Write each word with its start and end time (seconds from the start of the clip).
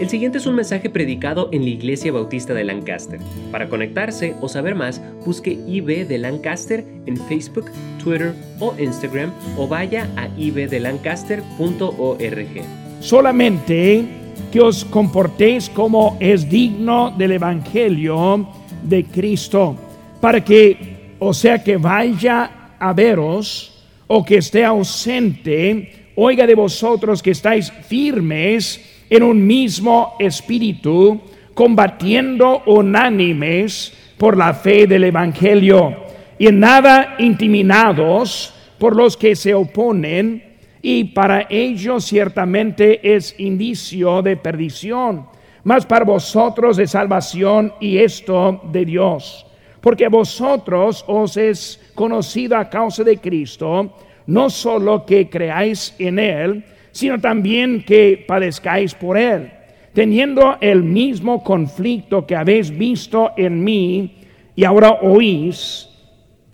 El 0.00 0.08
siguiente 0.08 0.38
es 0.38 0.46
un 0.46 0.56
mensaje 0.56 0.90
predicado 0.90 1.48
en 1.52 1.62
la 1.62 1.68
Iglesia 1.68 2.10
Bautista 2.10 2.52
de 2.52 2.64
Lancaster. 2.64 3.20
Para 3.52 3.68
conectarse 3.68 4.34
o 4.40 4.48
saber 4.48 4.74
más, 4.74 5.00
busque 5.24 5.56
IB 5.68 6.08
de 6.08 6.18
Lancaster 6.18 6.84
en 7.06 7.16
Facebook, 7.16 7.70
Twitter 8.02 8.34
o 8.58 8.74
Instagram 8.76 9.32
o 9.56 9.68
vaya 9.68 10.10
a 10.16 10.26
ibdelancaster.org. 10.36 12.62
Solamente 12.98 14.04
que 14.50 14.60
os 14.60 14.84
comportéis 14.84 15.68
como 15.68 16.16
es 16.18 16.50
digno 16.50 17.14
del 17.16 17.30
Evangelio 17.32 18.48
de 18.82 19.04
Cristo, 19.04 19.76
para 20.20 20.44
que, 20.44 21.14
o 21.20 21.32
sea, 21.32 21.62
que 21.62 21.76
vaya 21.76 22.72
a 22.80 22.92
veros 22.92 23.80
o 24.08 24.24
que 24.24 24.38
esté 24.38 24.64
ausente, 24.64 26.10
oiga 26.16 26.48
de 26.48 26.56
vosotros 26.56 27.22
que 27.22 27.30
estáis 27.30 27.70
firmes, 27.70 28.93
en 29.14 29.22
un 29.22 29.46
mismo 29.46 30.16
espíritu, 30.18 31.20
combatiendo 31.54 32.64
unánimes 32.66 33.92
por 34.18 34.36
la 34.36 34.52
fe 34.54 34.88
del 34.88 35.04
Evangelio, 35.04 35.94
y 36.36 36.48
en 36.48 36.58
nada 36.58 37.14
intimidados 37.20 38.52
por 38.76 38.96
los 38.96 39.16
que 39.16 39.36
se 39.36 39.54
oponen, 39.54 40.56
y 40.82 41.04
para 41.04 41.46
ellos 41.48 42.06
ciertamente 42.06 43.14
es 43.14 43.38
indicio 43.38 44.20
de 44.20 44.36
perdición, 44.36 45.26
mas 45.62 45.86
para 45.86 46.04
vosotros 46.04 46.76
de 46.76 46.88
salvación 46.88 47.72
y 47.78 47.98
esto 47.98 48.62
de 48.72 48.84
Dios. 48.84 49.46
Porque 49.80 50.08
vosotros 50.08 51.04
os 51.06 51.36
es 51.36 51.80
conocido 51.94 52.56
a 52.56 52.68
causa 52.68 53.04
de 53.04 53.18
Cristo, 53.18 53.94
no 54.26 54.50
solo 54.50 55.06
que 55.06 55.30
creáis 55.30 55.94
en 56.00 56.18
Él, 56.18 56.64
sino 56.94 57.20
también 57.20 57.82
que 57.84 58.24
padezcáis 58.24 58.94
por 58.94 59.18
él, 59.18 59.50
teniendo 59.92 60.58
el 60.60 60.84
mismo 60.84 61.42
conflicto 61.42 62.24
que 62.24 62.36
habéis 62.36 62.70
visto 62.70 63.32
en 63.36 63.64
mí 63.64 64.18
y 64.54 64.62
ahora 64.62 64.92
oís 65.02 65.88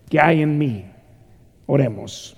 que 0.09 0.19
hay 0.19 0.41
en 0.41 0.57
mí. 0.57 0.83
Oremos. 1.67 2.35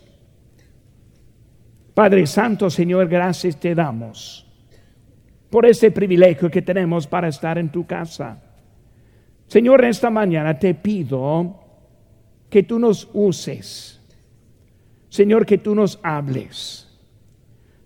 Padre 1.93 2.27
Santo, 2.27 2.69
Señor, 2.69 3.07
gracias 3.07 3.57
te 3.57 3.73
damos 3.73 4.45
por 5.49 5.65
este 5.65 5.89
privilegio 5.89 6.51
que 6.51 6.61
tenemos 6.61 7.07
para 7.07 7.29
estar 7.29 7.57
en 7.57 7.69
tu 7.69 7.85
casa. 7.85 8.43
Señor, 9.47 9.85
esta 9.85 10.09
mañana 10.09 10.59
te 10.59 10.73
pido 10.73 11.57
que 12.49 12.63
tú 12.63 12.79
nos 12.79 13.09
uses. 13.13 14.01
Señor, 15.07 15.45
que 15.45 15.59
tú 15.59 15.73
nos 15.73 16.01
hables. 16.03 16.92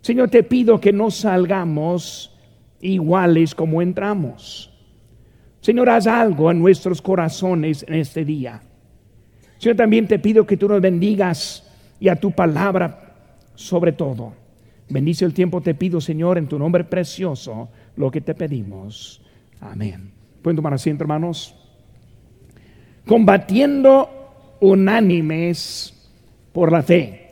Señor, 0.02 0.30
te 0.30 0.44
pido 0.44 0.80
que 0.80 0.94
no 0.94 1.12
salgamos 1.12 2.36
iguales 2.82 3.56
como 3.56 3.82
entramos. 3.82 4.72
Señor, 5.62 5.90
haz 5.90 6.08
algo 6.08 6.50
en 6.52 6.60
nuestros 6.60 7.02
corazones 7.02 7.84
en 7.88 7.96
este 7.96 8.24
día. 8.24 8.62
Señor, 9.58 9.76
también 9.76 10.08
te 10.08 10.20
pido 10.20 10.46
que 10.46 10.58
tú 10.58 10.70
nos 10.70 10.82
bendigas 10.82 11.68
y 12.00 12.08
a 12.10 12.16
tu 12.16 12.32
palabra 12.32 13.16
sobre 13.56 13.92
todo. 13.92 14.34
Bendice 14.90 15.26
el 15.26 15.34
tiempo, 15.34 15.60
te 15.60 15.74
pido, 15.76 16.00
Señor, 16.00 16.38
en 16.38 16.48
tu 16.48 16.58
nombre 16.58 16.86
precioso, 16.86 17.70
lo 17.98 18.10
que 18.10 18.22
te 18.22 18.34
pedimos. 18.34 19.22
Amén. 19.60 20.12
Pueden 20.42 20.56
tomar 20.56 20.74
asiento, 20.74 21.04
hermanos. 21.04 21.56
Combatiendo 23.06 24.58
unánimes 24.62 25.94
por 26.54 26.72
la 26.72 26.82
fe. 26.82 27.27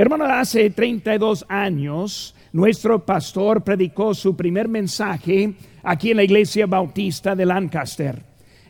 Hermano, 0.00 0.24
hace 0.24 0.70
32 0.70 1.44
años 1.46 2.34
nuestro 2.54 3.04
pastor 3.04 3.62
predicó 3.62 4.14
su 4.14 4.34
primer 4.34 4.66
mensaje 4.66 5.52
aquí 5.82 6.12
en 6.12 6.16
la 6.16 6.22
iglesia 6.22 6.64
bautista 6.64 7.36
de 7.36 7.44
Lancaster. 7.44 8.22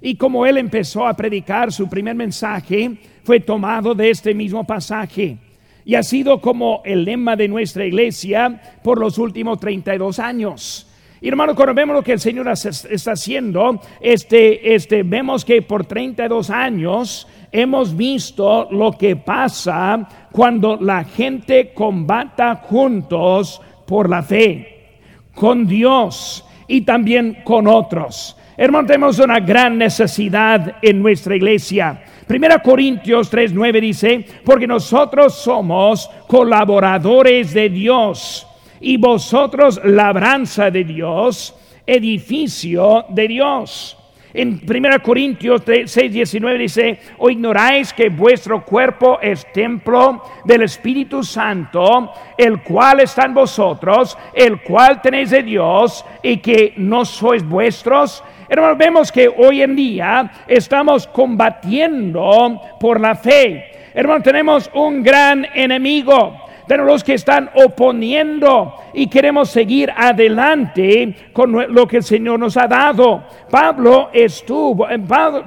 Y 0.02 0.16
como 0.16 0.44
él 0.44 0.58
empezó 0.58 1.06
a 1.06 1.14
predicar 1.14 1.70
su 1.70 1.88
primer 1.88 2.16
mensaje, 2.16 2.98
fue 3.22 3.38
tomado 3.38 3.94
de 3.94 4.10
este 4.10 4.34
mismo 4.34 4.66
pasaje. 4.66 5.38
Y 5.84 5.94
ha 5.94 6.02
sido 6.02 6.40
como 6.40 6.82
el 6.84 7.04
lema 7.04 7.36
de 7.36 7.46
nuestra 7.46 7.86
iglesia 7.86 8.60
por 8.82 8.98
los 8.98 9.16
últimos 9.16 9.60
32 9.60 10.19
años. 10.19 10.90
Y 11.20 11.28
hermano, 11.28 11.54
cuando 11.54 11.74
vemos 11.74 11.94
lo 11.94 12.02
que 12.02 12.14
el 12.14 12.20
Señor 12.20 12.48
está 12.48 13.12
haciendo, 13.12 13.80
este, 14.00 14.74
este, 14.74 15.04
vemos 15.04 15.44
que 15.44 15.62
por 15.62 15.84
32 15.84 16.50
años 16.50 17.28
hemos 17.53 17.97
visto 17.97 18.69
lo 18.71 18.93
que 18.93 19.16
pasa 19.16 20.09
cuando 20.31 20.77
la 20.77 21.05
gente 21.05 21.72
combata 21.75 22.56
juntos 22.56 23.61
por 23.87 24.09
la 24.09 24.22
fe, 24.22 25.00
con 25.34 25.66
Dios 25.66 26.44
y 26.69 26.83
también 26.83 27.38
con 27.44 27.66
otros. 27.66 28.37
Hermano, 28.56 28.87
tenemos 28.87 29.19
una 29.19 29.41
gran 29.41 29.78
necesidad 29.78 30.77
en 30.83 31.00
nuestra 31.00 31.34
iglesia. 31.34 32.05
Primera 32.27 32.62
Corintios 32.62 33.31
3:9 33.33 33.81
dice, 33.81 34.25
porque 34.44 34.67
nosotros 34.67 35.34
somos 35.34 36.09
colaboradores 36.28 37.55
de 37.55 37.71
Dios 37.71 38.47
y 38.81 38.97
vosotros 38.99 39.81
labranza 39.84 40.71
de 40.71 40.84
Dios, 40.84 41.55
edificio 41.87 43.06
de 43.09 43.28
Dios. 43.28 43.97
En 44.32 44.60
1 44.64 45.02
Corintios 45.02 45.62
6, 45.66 46.12
19 46.12 46.58
dice, 46.58 46.98
o 47.18 47.30
ignoráis 47.30 47.92
que 47.92 48.08
vuestro 48.10 48.64
cuerpo 48.64 49.18
es 49.20 49.44
templo 49.52 50.22
del 50.44 50.62
Espíritu 50.62 51.24
Santo, 51.24 52.12
el 52.38 52.62
cual 52.62 53.00
está 53.00 53.24
en 53.24 53.34
vosotros, 53.34 54.16
el 54.32 54.60
cual 54.60 55.02
tenéis 55.02 55.30
de 55.30 55.42
Dios 55.42 56.04
y 56.22 56.36
que 56.36 56.74
no 56.76 57.04
sois 57.04 57.42
vuestros. 57.42 58.22
Hermanos, 58.48 58.78
vemos 58.78 59.10
que 59.10 59.28
hoy 59.28 59.62
en 59.62 59.74
día 59.74 60.30
estamos 60.46 61.08
combatiendo 61.08 62.60
por 62.78 63.00
la 63.00 63.16
fe. 63.16 63.90
Hermanos, 63.92 64.22
tenemos 64.22 64.70
un 64.74 65.02
gran 65.02 65.44
enemigo 65.54 66.50
pero 66.70 66.84
los 66.84 67.03
que 67.03 67.14
están 67.14 67.50
oponiendo 67.53 68.75
y 68.94 69.08
queremos 69.08 69.50
seguir 69.50 69.91
adelante 69.91 71.16
con 71.32 71.75
lo 71.75 71.88
que 71.88 71.97
el 71.97 72.04
Señor 72.04 72.38
nos 72.38 72.56
ha 72.56 72.69
dado. 72.69 73.25
Pablo 73.50 74.10
estuvo, 74.12 74.88
eh, 74.88 75.00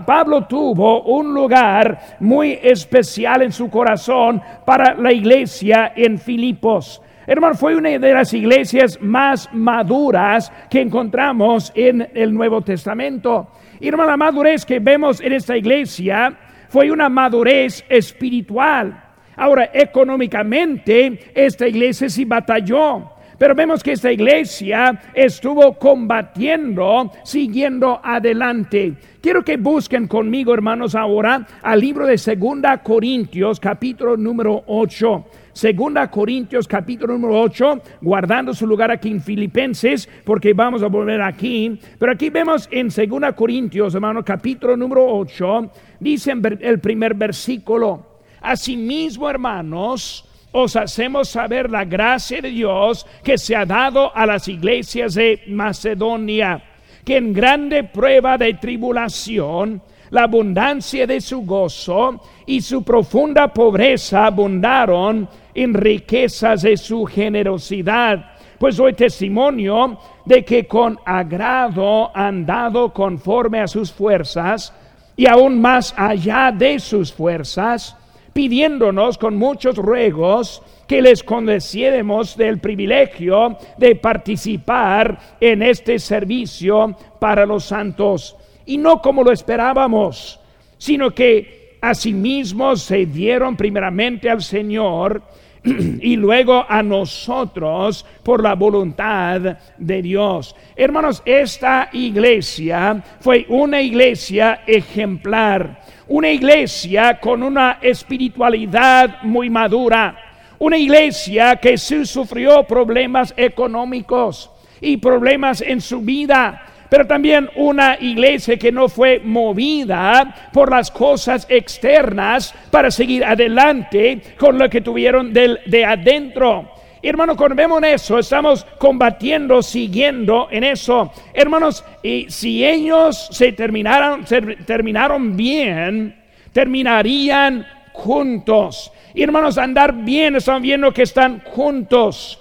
Pablo 0.05 0.43
tuvo 0.47 1.03
un 1.03 1.33
lugar 1.33 2.17
muy 2.19 2.59
especial 2.61 3.41
en 3.41 3.53
su 3.53 3.69
corazón 3.69 4.41
para 4.65 4.95
la 4.95 5.13
iglesia 5.13 5.93
en 5.95 6.19
Filipos. 6.19 7.01
Hermano, 7.25 7.55
fue 7.55 7.77
una 7.77 7.91
de 7.91 8.13
las 8.13 8.33
iglesias 8.33 8.99
más 8.99 9.47
maduras 9.53 10.51
que 10.69 10.81
encontramos 10.81 11.71
en 11.73 12.05
el 12.13 12.33
Nuevo 12.33 12.59
Testamento. 12.63 13.47
Hermano, 13.79 14.09
la 14.09 14.17
madurez 14.17 14.65
que 14.65 14.79
vemos 14.79 15.21
en 15.21 15.31
esta 15.31 15.55
iglesia 15.55 16.37
fue 16.67 16.91
una 16.91 17.07
madurez 17.07 17.85
espiritual. 17.87 19.12
Ahora, 19.35 19.69
económicamente, 19.73 21.31
esta 21.33 21.67
iglesia 21.67 22.09
sí 22.09 22.25
batalló. 22.25 23.13
Pero 23.37 23.55
vemos 23.55 23.83
que 23.83 23.93
esta 23.93 24.11
iglesia 24.11 25.01
estuvo 25.13 25.73
combatiendo, 25.73 27.11
siguiendo 27.23 27.99
adelante. 28.03 28.93
Quiero 29.21 29.43
que 29.43 29.57
busquen 29.57 30.07
conmigo, 30.07 30.53
hermanos, 30.53 30.95
ahora 30.95 31.45
al 31.61 31.79
libro 31.79 32.05
de 32.05 32.17
Segunda 32.17 32.81
Corintios, 32.83 33.59
capítulo 33.59 34.15
número 34.15 34.63
8. 34.67 35.25
Segunda 35.51 36.09
Corintios 36.09 36.67
capítulo 36.67 37.13
número 37.13 37.39
8, 37.41 37.81
guardando 38.01 38.53
su 38.53 38.65
lugar 38.65 38.91
aquí 38.91 39.09
en 39.09 39.21
Filipenses, 39.21 40.09
porque 40.23 40.53
vamos 40.53 40.81
a 40.81 40.87
volver 40.87 41.21
aquí. 41.21 41.79
Pero 41.99 42.11
aquí 42.11 42.29
vemos 42.29 42.67
en 42.71 42.89
Segunda 42.89 43.33
Corintios, 43.33 43.93
hermano, 43.93 44.23
capítulo 44.23 44.75
número 44.75 45.05
8, 45.05 45.71
dice 45.99 46.33
el 46.61 46.79
primer 46.79 47.13
versículo. 47.13 48.12
Asimismo, 48.43 49.29
hermanos, 49.29 50.25
os 50.51 50.75
hacemos 50.75 51.29
saber 51.29 51.69
la 51.69 51.85
gracia 51.85 52.41
de 52.41 52.49
Dios 52.49 53.07
que 53.23 53.37
se 53.37 53.55
ha 53.55 53.65
dado 53.65 54.13
a 54.13 54.25
las 54.25 54.49
iglesias 54.49 55.15
de 55.15 55.41
Macedonia, 55.47 56.61
que 57.05 57.17
en 57.17 57.33
grande 57.33 57.85
prueba 57.85 58.37
de 58.37 58.53
tribulación, 58.55 59.81
la 60.09 60.23
abundancia 60.23 61.07
de 61.07 61.21
su 61.21 61.41
gozo 61.43 62.21
y 62.45 62.61
su 62.61 62.83
profunda 62.83 63.47
pobreza 63.47 64.25
abundaron 64.25 65.27
en 65.55 65.73
riquezas 65.73 66.63
de 66.63 66.75
su 66.75 67.05
generosidad. 67.05 68.33
Pues 68.59 68.75
doy 68.75 68.93
testimonio 68.93 69.97
de 70.25 70.43
que 70.43 70.67
con 70.67 70.99
agrado 71.05 72.15
han 72.15 72.45
dado 72.45 72.93
conforme 72.93 73.61
a 73.61 73.67
sus 73.67 73.91
fuerzas 73.91 74.73
y 75.15 75.27
aún 75.27 75.61
más 75.61 75.93
allá 75.97 76.51
de 76.51 76.77
sus 76.77 77.11
fuerzas 77.11 77.97
pidiéndonos 78.33 79.17
con 79.17 79.37
muchos 79.37 79.77
ruegos 79.77 80.61
que 80.87 81.01
les 81.01 81.23
concediéramos 81.23 82.35
del 82.35 82.59
privilegio 82.59 83.57
de 83.77 83.95
participar 83.95 85.37
en 85.39 85.63
este 85.63 85.99
servicio 85.99 86.95
para 87.19 87.45
los 87.45 87.65
santos. 87.65 88.35
Y 88.65 88.77
no 88.77 89.01
como 89.01 89.23
lo 89.23 89.31
esperábamos, 89.31 90.39
sino 90.77 91.11
que 91.11 91.77
asimismo 91.81 92.75
se 92.75 93.05
dieron 93.05 93.55
primeramente 93.55 94.29
al 94.29 94.41
Señor 94.41 95.21
y 95.63 96.15
luego 96.15 96.65
a 96.67 96.83
nosotros 96.83 98.05
por 98.21 98.43
la 98.43 98.55
voluntad 98.55 99.57
de 99.77 100.01
Dios. 100.01 100.55
Hermanos, 100.75 101.21
esta 101.25 101.89
iglesia 101.93 103.01
fue 103.19 103.45
una 103.49 103.81
iglesia 103.81 104.61
ejemplar, 104.67 105.81
una 106.07 106.29
iglesia 106.29 107.19
con 107.19 107.43
una 107.43 107.79
espiritualidad 107.81 109.21
muy 109.23 109.49
madura, 109.49 110.17
una 110.59 110.77
iglesia 110.77 111.55
que 111.57 111.77
sí 111.77 112.05
sufrió 112.05 112.63
problemas 112.63 113.33
económicos 113.37 114.49
y 114.81 114.97
problemas 114.97 115.61
en 115.61 115.81
su 115.81 116.01
vida 116.01 116.69
pero 116.93 117.07
también 117.07 117.49
una 117.55 117.97
iglesia 117.99 118.55
que 118.55 118.71
no 118.71 118.87
fue 118.87 119.19
movida 119.19 120.49
por 120.53 120.69
las 120.69 120.91
cosas 120.91 121.47
externas 121.49 122.53
para 122.69 122.91
seguir 122.91 123.25
adelante 123.25 124.21
con 124.37 124.59
lo 124.59 124.69
que 124.69 124.81
tuvieron 124.81 125.33
del, 125.33 125.59
de 125.65 125.85
adentro. 125.85 126.72
Hermanos, 127.05 127.35
cuando 127.35 127.55
vemos 127.55 127.83
eso, 127.83 128.17
estamos 128.17 128.65
combatiendo, 128.77 129.61
siguiendo 129.61 130.47
en 130.49 130.63
eso. 130.63 131.11
Hermanos, 131.33 131.83
y 132.01 132.27
si 132.29 132.65
ellos 132.65 133.27
se 133.29 133.51
terminaron, 133.51 134.23
terminaron 134.65 135.35
bien, 135.35 136.15
terminarían 136.53 137.67
juntos. 137.91 138.89
Hermanos, 139.13 139.57
andar 139.57 139.93
bien, 139.93 140.37
están 140.37 140.61
viendo 140.61 140.93
que 140.93 141.01
están 141.01 141.41
juntos. 141.41 142.39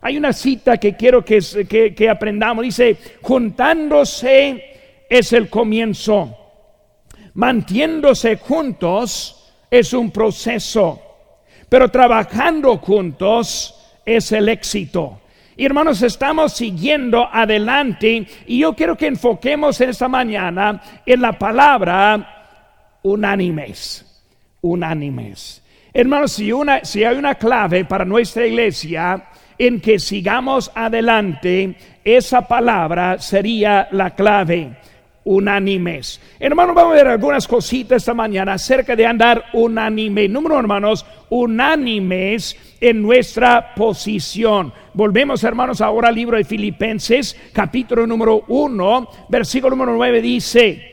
Hay 0.00 0.16
una 0.16 0.32
cita 0.32 0.76
que 0.76 0.96
quiero 0.96 1.24
que, 1.24 1.94
que, 1.96 2.10
aprendamos. 2.10 2.64
Dice, 2.64 2.96
juntándose 3.22 5.04
es 5.08 5.32
el 5.32 5.48
comienzo. 5.48 6.36
Mantiéndose 7.34 8.38
juntos 8.38 9.54
es 9.70 9.92
un 9.92 10.10
proceso. 10.10 11.00
Pero 11.68 11.88
trabajando 11.88 12.78
juntos 12.78 13.76
es 14.04 14.32
el 14.32 14.48
éxito. 14.48 15.20
Hermanos, 15.56 16.02
estamos 16.02 16.54
siguiendo 16.54 17.28
adelante 17.30 18.26
y 18.46 18.60
yo 18.60 18.74
quiero 18.74 18.96
que 18.96 19.08
enfoquemos 19.08 19.80
en 19.80 19.90
esta 19.90 20.08
mañana 20.08 20.82
en 21.04 21.20
la 21.20 21.38
palabra 21.38 22.98
unánimes. 23.02 24.06
Unánimes. 24.62 25.62
Hermanos, 25.92 26.32
si, 26.32 26.52
una, 26.52 26.84
si 26.84 27.04
hay 27.04 27.16
una 27.16 27.34
clave 27.34 27.84
para 27.84 28.04
nuestra 28.04 28.46
iglesia, 28.46 29.24
en 29.58 29.80
que 29.80 29.98
sigamos 29.98 30.70
adelante, 30.74 31.76
esa 32.02 32.48
palabra 32.48 33.18
sería 33.18 33.88
la 33.90 34.10
clave 34.14 34.76
unánimes. 35.24 36.20
Hermanos, 36.38 36.74
vamos 36.74 36.92
a 36.92 36.96
ver 36.96 37.08
algunas 37.08 37.46
cositas 37.46 37.98
esta 37.98 38.14
mañana 38.14 38.54
acerca 38.54 38.96
de 38.96 39.06
andar 39.06 39.44
unánime. 39.52 40.28
Número, 40.28 40.58
hermanos, 40.58 41.04
unánimes 41.28 42.56
en 42.80 43.02
nuestra 43.02 43.74
posición. 43.74 44.72
Volvemos, 44.94 45.44
hermanos, 45.44 45.80
ahora 45.80 46.08
al 46.08 46.14
libro 46.14 46.36
de 46.36 46.44
Filipenses, 46.44 47.36
capítulo 47.52 48.06
número 48.06 48.44
1, 48.48 49.08
versículo 49.28 49.76
número 49.76 49.96
9 49.96 50.22
dice, 50.22 50.86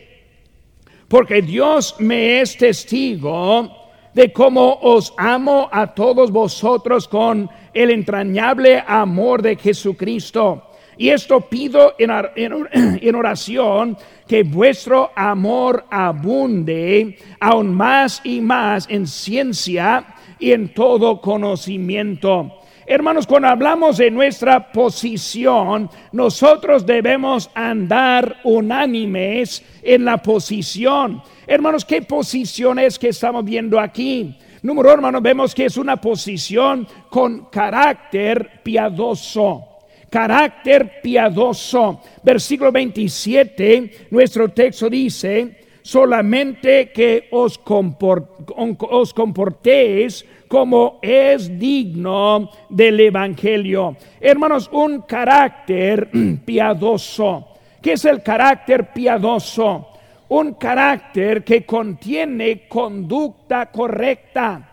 porque 1.08 1.42
Dios 1.42 1.96
me 2.00 2.42
es 2.42 2.58
testigo 2.58 3.88
de 4.14 4.34
cómo 4.34 4.80
os 4.82 5.14
amo 5.18 5.70
a 5.72 5.94
todos 5.94 6.32
vosotros 6.32 7.08
con 7.08 7.50
el 7.74 7.92
entrañable 7.92 8.84
amor 8.86 9.42
de 9.42 9.56
Jesucristo. 9.56 10.67
Y 10.98 11.10
esto 11.10 11.42
pido 11.42 11.96
en, 11.98 13.16
oración, 13.16 13.98
que 14.28 14.44
vuestro 14.44 15.12
amor 15.16 15.86
abunde 15.90 17.18
aún 17.40 17.74
más 17.74 18.22
y 18.24 18.42
más 18.42 18.88
en 18.90 19.08
ciencia 19.08 20.06
y 20.40 20.52
en 20.52 20.74
todo 20.74 21.22
conocimiento. 21.22 22.54
Hermanos, 22.90 23.28
cuando 23.28 23.50
hablamos 23.50 23.98
de 23.98 24.10
nuestra 24.10 24.72
posición, 24.72 25.90
nosotros 26.14 26.86
debemos 26.86 27.50
andar 27.54 28.38
unánimes 28.46 29.62
en 29.84 30.06
la 30.06 30.18
posición. 30.18 31.22
Hermanos, 31.46 31.84
¿qué 31.84 32.02
posición 32.02 32.80
es 32.80 32.98
que 32.98 33.10
estamos 33.10 33.44
viendo 33.44 33.78
aquí? 33.78 34.38
Número, 34.62 34.92
hermanos, 34.92 35.22
vemos 35.22 35.54
que 35.54 35.66
es 35.66 35.78
una 35.78 35.98
posición 35.98 36.88
con 37.10 37.46
carácter 37.46 38.62
piadoso. 38.64 39.77
Carácter 40.10 41.02
piadoso. 41.02 42.02
Versículo 42.24 42.72
27, 42.72 44.08
nuestro 44.12 44.50
texto 44.50 44.90
dice, 44.90 45.58
solamente 45.82 46.92
que 46.92 47.28
os, 47.32 47.60
os 47.66 49.14
comportéis 49.14 50.26
como 50.48 51.00
es 51.02 51.60
digno 51.60 52.50
del 52.70 53.00
Evangelio. 53.00 53.98
Hermanos, 54.20 54.70
un 54.72 55.02
carácter 55.02 56.10
piadoso. 56.46 57.48
¿Qué 57.82 57.94
es 57.94 58.06
el 58.06 58.22
carácter 58.22 58.92
piadoso? 58.94 59.88
un 60.30 60.54
carácter 60.56 61.44
que 61.44 61.66
contiene 61.66 62.68
conducta 62.68 63.68
correcta, 63.68 64.72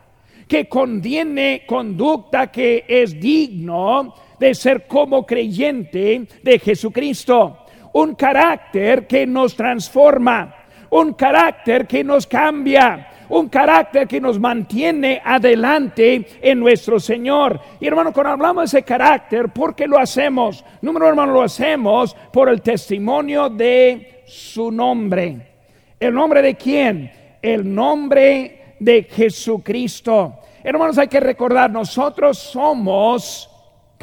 que 0.48 0.68
contiene 0.68 1.62
conducta 1.66 2.50
que 2.50 2.84
es 2.88 3.18
digno 3.20 4.14
de 4.38 4.54
ser 4.54 4.86
como 4.86 5.24
creyente 5.24 6.26
de 6.42 6.58
Jesucristo, 6.58 7.58
un 7.92 8.14
carácter 8.14 9.06
que 9.06 9.26
nos 9.26 9.54
transforma, 9.54 10.54
un 10.90 11.14
carácter 11.14 11.86
que 11.86 12.04
nos 12.04 12.26
cambia, 12.26 13.10
un 13.28 13.48
carácter 13.48 14.06
que 14.06 14.20
nos 14.20 14.38
mantiene 14.38 15.20
adelante 15.24 16.26
en 16.42 16.60
nuestro 16.60 17.00
Señor. 17.00 17.60
Y 17.80 17.86
hermano, 17.86 18.12
cuando 18.12 18.32
hablamos 18.32 18.70
de 18.70 18.78
ese 18.78 18.86
carácter, 18.86 19.48
¿por 19.48 19.74
qué 19.74 19.86
lo 19.86 19.98
hacemos? 19.98 20.64
Número 20.82 21.08
hermano, 21.08 21.32
lo 21.32 21.42
hacemos 21.42 22.14
por 22.32 22.48
el 22.48 22.62
testimonio 22.62 23.48
de 23.48 24.22
su 24.26 24.70
nombre. 24.70 25.54
¿El 25.98 26.14
nombre 26.14 26.42
de 26.42 26.54
quién? 26.54 27.10
El 27.40 27.74
nombre 27.74 28.76
de 28.78 29.04
Jesucristo. 29.04 30.40
Hermanos, 30.62 30.98
hay 30.98 31.08
que 31.08 31.20
recordar, 31.20 31.70
nosotros 31.70 32.38
somos 32.38 33.50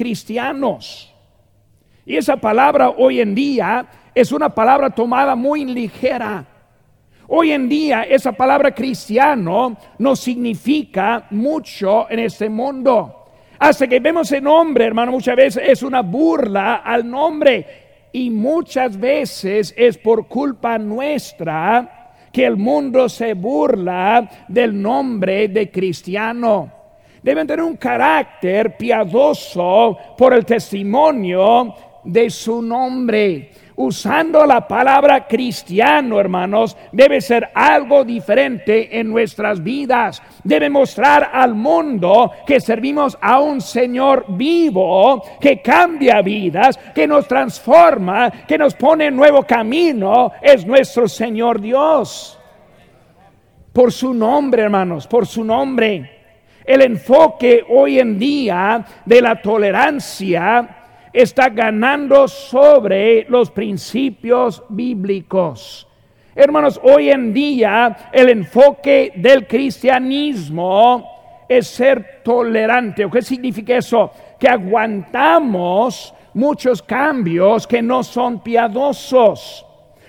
cristianos. 0.02 1.14
Y 2.08 2.18
esa 2.18 2.36
palabra 2.36 2.90
hoy 2.90 3.22
en 3.22 3.36
día 3.36 3.86
es 4.16 4.32
una 4.32 4.50
palabra 4.50 4.90
tomada 4.90 5.36
muy 5.36 5.64
ligera. 5.64 6.44
Hoy 7.28 7.52
en 7.52 7.70
día 7.70 8.02
esa 8.02 8.32
palabra 8.32 8.74
cristiano 8.74 9.78
no 10.00 10.16
significa 10.16 11.28
mucho 11.30 12.10
en 12.10 12.18
este 12.18 12.50
mundo. 12.50 13.28
Hasta 13.60 13.88
que 13.88 14.00
vemos 14.00 14.32
el 14.32 14.44
nombre, 14.44 14.86
hermano, 14.86 15.12
muchas 15.12 15.36
veces 15.36 15.64
es 15.70 15.84
una 15.84 16.02
burla 16.02 16.78
al 16.78 17.08
nombre 17.08 18.08
y 18.12 18.32
muchas 18.32 19.00
veces 19.00 19.72
es 19.78 20.00
por 20.00 20.28
culpa 20.28 20.80
nuestra 20.80 22.16
que 22.34 22.44
el 22.44 22.58
mundo 22.58 23.08
se 23.08 23.36
burla 23.36 24.28
del 24.48 24.82
nombre 24.82 25.48
de 25.48 25.70
cristiano. 25.70 26.81
Deben 27.22 27.46
tener 27.48 27.64
un 27.64 27.78
carácter 27.78 28.76
piadoso 28.78 29.98
por 30.18 30.34
el 30.34 30.46
testimonio 30.46 31.74
de 32.04 32.30
su 32.30 32.62
nombre 32.62 33.52
usando 33.82 34.46
la 34.46 34.68
palabra 34.68 35.28
cristiano, 35.28 36.20
hermanos, 36.20 36.78
debe 36.92 37.22
ser 37.22 37.50
algo 37.54 38.04
diferente 38.04 39.00
en 39.00 39.10
nuestras 39.10 39.62
vidas. 39.62 40.22
Debe 40.44 40.70
mostrar 40.70 41.32
al 41.34 41.56
mundo 41.56 42.32
que 42.46 42.60
servimos 42.60 43.18
a 43.22 43.40
un 43.40 43.62
Señor 43.62 44.26
vivo, 44.30 45.24
que 45.40 45.62
cambia 45.62 46.22
vidas, 46.22 46.78
que 46.94 47.08
nos 47.08 47.28
transforma, 47.28 48.32
que 48.48 48.58
nos 48.58 48.76
pone 48.76 49.08
en 49.08 49.16
nuevo 49.16 49.44
camino. 49.44 50.32
Es 50.42 50.66
nuestro 50.66 51.08
Señor 51.08 51.60
Dios. 51.60 52.38
Por 53.74 53.92
su 53.92 54.14
nombre, 54.14 54.64
hermanos, 54.64 55.08
por 55.08 55.26
su 55.26 55.44
nombre. 55.44 56.21
El 56.66 56.82
enfoque 56.82 57.64
hoy 57.68 58.00
en 58.00 58.20
día 58.20 58.86
de 59.06 59.22
la 59.22 59.42
tolerancia 59.42 60.82
está 61.12 61.50
ganando 61.50 62.28
sobre 62.28 63.26
los 63.30 63.52
principios 63.52 64.64
bíblicos. 64.70 65.88
Hermanos, 66.34 66.80
hoy 66.84 67.10
en 67.10 67.34
día 67.34 68.10
el 68.12 68.30
enfoque 68.30 69.12
del 69.16 69.48
cristianismo 69.48 71.46
es 71.50 71.68
ser 71.68 72.22
tolerante. 72.24 73.10
¿Qué 73.12 73.22
significa 73.22 73.76
eso? 73.76 74.12
Que 74.40 74.48
aguantamos 74.48 76.14
muchos 76.34 76.82
cambios 76.82 77.68
que 77.68 77.82
no 77.82 78.04
son 78.04 78.42
piadosos, 78.42 79.66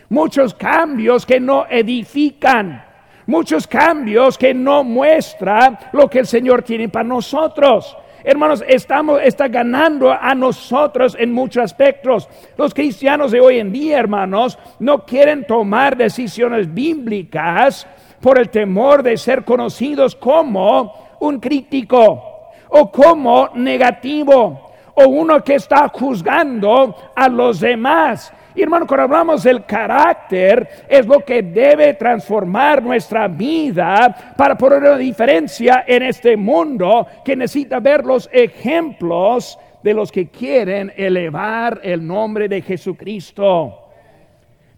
muchos 0.09 0.55
cambios 0.55 1.27
que 1.27 1.41
no 1.41 1.67
edifican, 1.69 2.85
muchos 3.33 3.67
cambios 3.67 4.37
que 4.37 4.53
no 4.53 4.85
muestran 4.85 5.79
lo 5.93 6.09
que 6.09 6.19
el 6.19 6.27
Señor 6.27 6.63
tiene 6.63 6.91
para 6.91 7.09
nosotros. 7.09 7.97
Hermanos, 8.23 8.63
estamos, 8.69 9.21
está 9.25 9.49
ganando 9.49 10.13
a 10.13 10.35
nosotros 10.35 11.17
en 11.19 11.33
muchos 11.33 11.65
aspectos. 11.65 12.29
Los 12.59 12.75
cristianos 12.75 13.33
de 13.33 13.41
hoy 13.41 13.59
en 13.59 13.73
día, 13.73 13.99
hermanos, 13.99 14.59
no 14.79 15.07
quieren 15.07 15.47
tomar 15.47 15.97
decisiones 15.97 16.73
bíblicas 16.73 17.87
por 18.21 18.39
el 18.39 18.51
temor 18.51 19.03
de 19.03 19.17
ser 19.17 19.45
conocidos 19.45 20.15
como 20.15 21.17
un 21.19 21.41
crítico 21.41 22.51
o 22.69 22.93
como 22.93 23.49
negativo 23.55 24.73
o 24.95 25.09
uno 25.09 25.43
que 25.43 25.55
está 25.55 25.89
juzgando 25.89 26.95
a 27.17 27.29
los 27.31 27.61
demás. 27.61 28.31
Y 28.55 28.63
hermano, 28.63 28.87
cuando 28.87 29.05
hablamos 29.05 29.43
del 29.43 29.65
carácter, 29.65 30.87
es 30.89 31.07
lo 31.07 31.21
que 31.21 31.43
debe 31.43 31.95
transformar 31.95 32.83
nuestra 32.83 33.29
vida 33.29 34.35
para 34.37 34.57
poner 34.57 34.81
una 34.81 34.97
diferencia 34.97 35.85
en 35.87 36.03
este 36.03 36.37
mundo 36.37 37.07
que 37.25 37.37
necesita 37.37 37.81
ver 37.81 38.05
los 38.05 38.29
ejemplos 38.33 39.59
de 39.83 39.95
los 39.95 40.13
que 40.13 40.29
quieren 40.29 40.93
elevar 40.97 41.81
el 41.83 42.07
nombre 42.07 42.49
de 42.49 42.63
Jesucristo. 42.63 43.79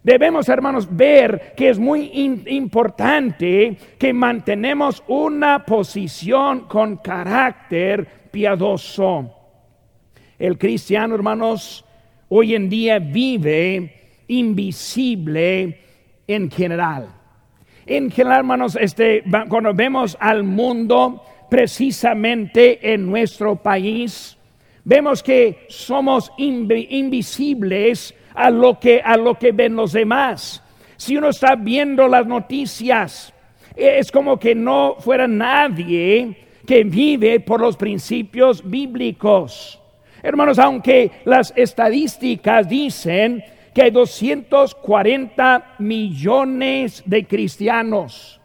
Debemos, 0.03 0.47
hermanos, 0.49 0.87
ver 0.89 1.53
que 1.57 1.69
es 1.69 1.79
muy 1.79 2.11
importante 2.45 3.75
que 3.97 4.13
mantenemos 4.13 5.03
una 5.07 5.65
posición 5.65 6.67
con 6.67 6.97
carácter 6.97 8.07
piadoso. 8.29 9.33
El 10.37 10.57
cristiano, 10.57 11.15
hermanos, 11.15 11.84
hoy 12.29 12.55
en 12.55 12.69
día 12.69 12.99
vive 12.99 14.23
invisible 14.27 15.79
en 16.27 16.49
general. 16.49 17.09
En 17.85 18.09
general, 18.09 18.39
hermanos, 18.39 18.77
este, 18.79 19.23
cuando 19.47 19.73
vemos 19.73 20.17
al 20.19 20.43
mundo 20.43 21.23
precisamente 21.49 22.93
en 22.93 23.05
nuestro 23.05 23.55
país, 23.55 24.37
vemos 24.83 25.21
que 25.21 25.65
somos 25.69 26.31
invisibles 26.37 28.13
a 28.33 28.49
lo 28.49 28.79
que 28.79 29.01
a 29.01 29.17
lo 29.17 29.35
que 29.35 29.51
ven 29.51 29.75
los 29.75 29.93
demás. 29.93 30.63
Si 30.97 31.15
uno 31.15 31.29
está 31.29 31.55
viendo 31.55 32.07
las 32.07 32.25
noticias, 32.25 33.33
es 33.75 34.11
como 34.11 34.39
que 34.39 34.55
no 34.55 34.95
fuera 34.99 35.27
nadie 35.27 36.37
que 36.65 36.83
vive 36.83 37.39
por 37.39 37.61
los 37.61 37.77
principios 37.77 38.67
bíblicos. 38.67 39.79
Hermanos, 40.25 40.57
aunque 40.57 41.11
las 41.25 41.53
estadísticas 41.55 42.67
dicen 42.67 43.43
que 43.75 43.83
hay 43.83 43.91
240 43.91 45.75
millones 45.77 47.03
de 47.05 47.27
cristianos, 47.27 48.41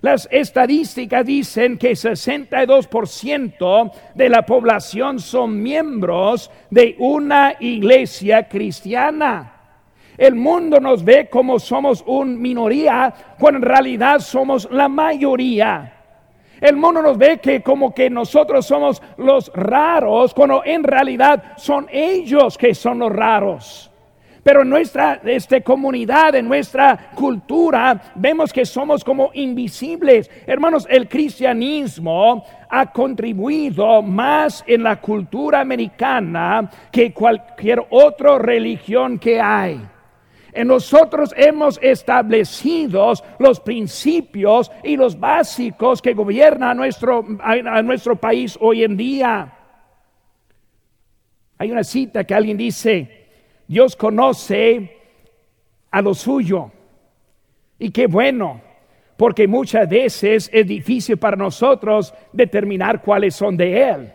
las 0.00 0.26
estadísticas 0.32 1.24
dicen 1.24 1.78
que 1.78 1.92
62% 1.92 3.92
de 4.16 4.28
la 4.28 4.44
población 4.44 5.20
son 5.20 5.62
miembros 5.62 6.50
de 6.70 6.96
una 6.98 7.54
iglesia 7.60 8.48
cristiana. 8.48 9.52
El 10.18 10.34
mundo 10.34 10.80
nos 10.80 11.04
ve 11.04 11.28
como 11.30 11.60
somos 11.60 12.02
una 12.04 12.36
minoría, 12.36 13.14
cuando 13.38 13.58
en 13.58 13.62
realidad 13.62 14.18
somos 14.18 14.68
la 14.72 14.88
mayoría. 14.88 15.91
El 16.62 16.76
mundo 16.76 17.02
nos 17.02 17.18
ve 17.18 17.38
que 17.38 17.60
como 17.60 17.92
que 17.92 18.08
nosotros 18.08 18.64
somos 18.64 19.02
los 19.16 19.50
raros, 19.52 20.32
cuando 20.32 20.62
en 20.64 20.84
realidad 20.84 21.54
son 21.56 21.88
ellos 21.90 22.56
que 22.56 22.72
son 22.72 23.00
los 23.00 23.10
raros. 23.10 23.90
Pero 24.44 24.62
en 24.62 24.70
nuestra 24.70 25.20
este, 25.24 25.62
comunidad, 25.62 26.36
en 26.36 26.46
nuestra 26.46 27.10
cultura, 27.16 28.12
vemos 28.14 28.52
que 28.52 28.64
somos 28.64 29.02
como 29.02 29.30
invisibles. 29.34 30.30
Hermanos, 30.46 30.86
el 30.88 31.08
cristianismo 31.08 32.44
ha 32.70 32.92
contribuido 32.92 34.00
más 34.00 34.62
en 34.64 34.84
la 34.84 35.00
cultura 35.00 35.60
americana 35.60 36.70
que 36.92 37.12
cualquier 37.12 37.84
otra 37.90 38.38
religión 38.38 39.18
que 39.18 39.40
hay. 39.40 39.80
En 40.52 40.68
nosotros 40.68 41.32
hemos 41.36 41.78
establecido 41.82 43.14
los 43.38 43.58
principios 43.60 44.70
y 44.84 44.96
los 44.96 45.18
básicos 45.18 46.02
que 46.02 46.12
gobiernan 46.12 46.76
nuestro, 46.76 47.24
a 47.40 47.82
nuestro 47.82 48.16
país 48.16 48.58
hoy 48.60 48.84
en 48.84 48.96
día. 48.96 49.50
Hay 51.56 51.70
una 51.72 51.84
cita 51.84 52.24
que 52.24 52.34
alguien 52.34 52.58
dice, 52.58 53.28
Dios 53.66 53.96
conoce 53.96 54.98
a 55.90 56.02
lo 56.02 56.12
suyo. 56.12 56.70
Y 57.78 57.90
qué 57.90 58.06
bueno, 58.06 58.60
porque 59.16 59.48
muchas 59.48 59.88
veces 59.88 60.50
es 60.52 60.66
difícil 60.66 61.16
para 61.16 61.36
nosotros 61.36 62.12
determinar 62.32 63.00
cuáles 63.00 63.34
son 63.34 63.56
de 63.56 63.88
Él. 63.88 64.12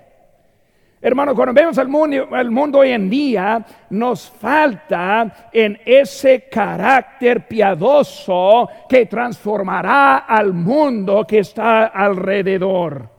Hermano, 1.00 1.36
cuando 1.36 1.54
vemos 1.54 1.78
al 1.78 1.88
mundo, 1.88 2.36
el 2.36 2.50
mundo 2.50 2.80
hoy 2.80 2.92
en 2.92 3.10
día, 3.10 3.64
nos 3.92 4.30
falta 4.30 5.50
en 5.54 5.80
ese 5.86 6.50
carácter 6.50 7.48
piadoso 7.48 8.68
que 8.90 9.06
transformará 9.06 10.18
al 10.20 10.54
mundo 10.54 11.26
que 11.28 11.40
está 11.40 11.86
alrededor. 11.88 13.10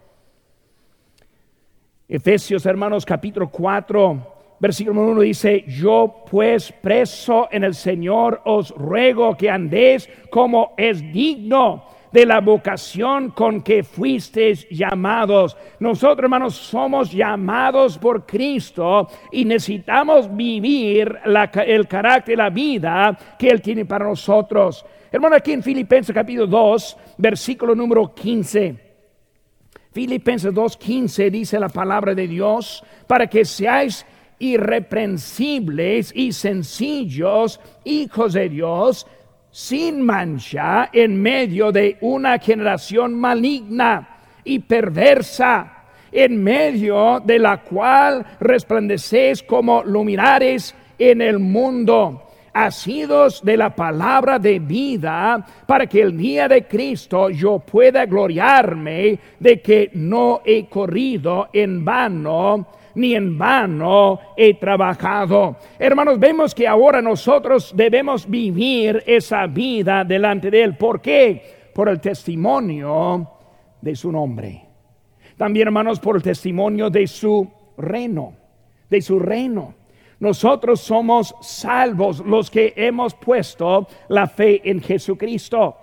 Efesios, 2.08 2.66
hermanos, 2.66 3.06
capítulo 3.06 3.48
4 3.48 4.38
versículo 4.60 5.02
1 5.02 5.20
dice, 5.20 5.64
yo 5.68 6.24
pues 6.28 6.72
preso 6.72 7.48
en 7.50 7.64
el 7.64 7.74
Señor 7.74 8.40
os 8.44 8.70
ruego 8.70 9.36
que 9.36 9.48
andéis 9.48 10.08
como 10.30 10.74
es 10.76 11.00
digno 11.12 11.84
de 12.12 12.26
la 12.26 12.40
vocación 12.40 13.30
con 13.30 13.62
que 13.62 13.82
fuisteis 13.82 14.66
llamados. 14.70 15.56
Nosotros, 15.80 16.24
hermanos, 16.24 16.54
somos 16.54 17.12
llamados 17.12 17.98
por 17.98 18.24
Cristo 18.26 19.08
y 19.32 19.44
necesitamos 19.44 20.34
vivir 20.34 21.18
el 21.24 21.88
carácter, 21.88 22.38
la 22.38 22.50
vida 22.50 23.18
que 23.38 23.48
Él 23.48 23.60
tiene 23.60 23.84
para 23.84 24.06
nosotros. 24.06 24.84
Hermano, 25.10 25.36
aquí 25.36 25.52
en 25.52 25.62
Filipenses 25.62 26.14
capítulo 26.14 26.46
2, 26.46 26.96
versículo 27.18 27.74
número 27.74 28.14
15. 28.14 28.88
Filipenses 29.92 30.52
2.15 30.52 31.30
dice 31.30 31.58
la 31.58 31.68
palabra 31.68 32.14
de 32.14 32.28
Dios, 32.28 32.84
para 33.06 33.26
que 33.26 33.44
seáis 33.44 34.04
irreprensibles 34.38 36.12
y 36.14 36.32
sencillos 36.32 37.60
hijos 37.84 38.34
de 38.34 38.48
Dios, 38.48 39.06
sin 39.50 40.02
mancha 40.02 40.90
en 40.92 41.20
medio 41.20 41.72
de 41.72 41.96
una 42.00 42.38
generación 42.38 43.14
maligna 43.14 44.16
y 44.44 44.60
perversa, 44.60 45.74
en 46.10 46.42
medio 46.42 47.20
de 47.24 47.38
la 47.38 47.58
cual 47.58 48.24
resplandecéis 48.40 49.42
como 49.42 49.82
luminares 49.82 50.74
en 50.98 51.20
el 51.20 51.38
mundo, 51.38 52.24
asidos 52.52 53.44
de 53.44 53.56
la 53.56 53.74
palabra 53.74 54.38
de 54.38 54.58
vida, 54.58 55.46
para 55.66 55.86
que 55.86 56.00
el 56.00 56.16
día 56.16 56.48
de 56.48 56.66
Cristo 56.66 57.30
yo 57.30 57.58
pueda 57.58 58.06
gloriarme 58.06 59.18
de 59.38 59.60
que 59.60 59.90
no 59.94 60.40
he 60.44 60.66
corrido 60.66 61.48
en 61.52 61.84
vano 61.84 62.66
ni 62.98 63.14
en 63.14 63.38
vano 63.38 64.18
he 64.36 64.54
trabajado. 64.54 65.56
Hermanos, 65.78 66.18
vemos 66.18 66.54
que 66.54 66.66
ahora 66.66 67.00
nosotros 67.00 67.72
debemos 67.74 68.28
vivir 68.28 69.02
esa 69.06 69.46
vida 69.46 70.04
delante 70.04 70.50
de 70.50 70.62
Él. 70.62 70.76
¿Por 70.76 71.00
qué? 71.00 71.70
Por 71.74 71.88
el 71.88 72.00
testimonio 72.00 73.30
de 73.80 73.94
su 73.94 74.10
nombre. 74.10 74.66
También, 75.36 75.68
hermanos, 75.68 76.00
por 76.00 76.16
el 76.16 76.22
testimonio 76.22 76.90
de 76.90 77.06
su 77.06 77.48
reino, 77.76 78.34
de 78.90 79.00
su 79.00 79.18
reino. 79.20 79.74
Nosotros 80.18 80.80
somos 80.80 81.34
salvos 81.40 82.18
los 82.26 82.50
que 82.50 82.74
hemos 82.76 83.14
puesto 83.14 83.86
la 84.08 84.26
fe 84.26 84.68
en 84.68 84.80
Jesucristo. 84.80 85.76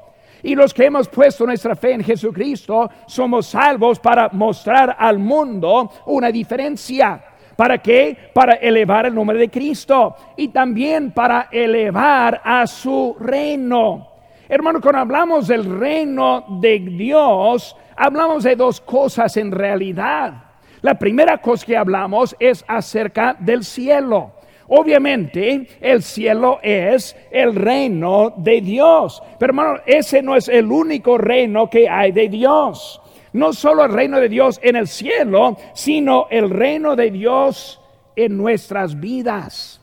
Y 0.45 0.53
los 0.53 0.75
que 0.75 0.85
hemos 0.85 1.07
puesto 1.07 1.43
nuestra 1.43 1.75
fe 1.75 1.93
en 1.93 2.03
Jesucristo 2.03 2.87
somos 3.07 3.47
salvos 3.47 3.99
para 3.99 4.29
mostrar 4.29 4.95
al 4.99 5.17
mundo 5.17 5.91
una 6.05 6.31
diferencia. 6.31 7.19
¿Para 7.55 7.79
qué? 7.79 8.15
Para 8.31 8.53
elevar 8.53 9.07
el 9.07 9.15
nombre 9.15 9.39
de 9.39 9.49
Cristo 9.49 10.15
y 10.37 10.49
también 10.49 11.09
para 11.09 11.49
elevar 11.51 12.43
a 12.43 12.67
su 12.67 13.15
reino. 13.19 14.07
Hermano, 14.47 14.79
cuando 14.81 15.01
hablamos 15.01 15.47
del 15.47 15.79
reino 15.79 16.45
de 16.61 16.77
Dios, 16.77 17.75
hablamos 17.97 18.43
de 18.43 18.55
dos 18.55 18.79
cosas 18.79 19.35
en 19.37 19.51
realidad. 19.51 20.43
La 20.83 20.93
primera 20.93 21.39
cosa 21.39 21.65
que 21.65 21.75
hablamos 21.75 22.35
es 22.39 22.63
acerca 22.67 23.35
del 23.39 23.63
cielo. 23.63 24.34
Obviamente 24.67 25.67
el 25.79 26.01
cielo 26.01 26.60
es 26.63 27.15
el 27.31 27.55
reino 27.55 28.34
de 28.38 28.62
Dios. 28.62 29.22
Pero 29.39 29.51
hermano, 29.51 29.79
ese 29.86 30.22
no 30.22 30.36
es 30.36 30.48
el 30.48 30.72
único 30.72 31.17
reino 31.17 31.69
que 31.69 31.88
hay 31.88 32.12
de 32.12 32.29
Dios. 32.29 33.01
No 33.34 33.53
solo 33.53 33.86
el 33.86 33.91
reino 33.91 34.19
de 34.19 34.29
Dios 34.29 34.60
en 34.63 34.75
el 34.75 34.88
cielo, 34.88 35.57
sino 35.74 36.27
el 36.29 36.50
reino 36.50 36.95
de 36.95 37.12
Dios 37.12 37.81
en 38.15 38.38
nuestras 38.38 39.00
vidas. 39.00 39.81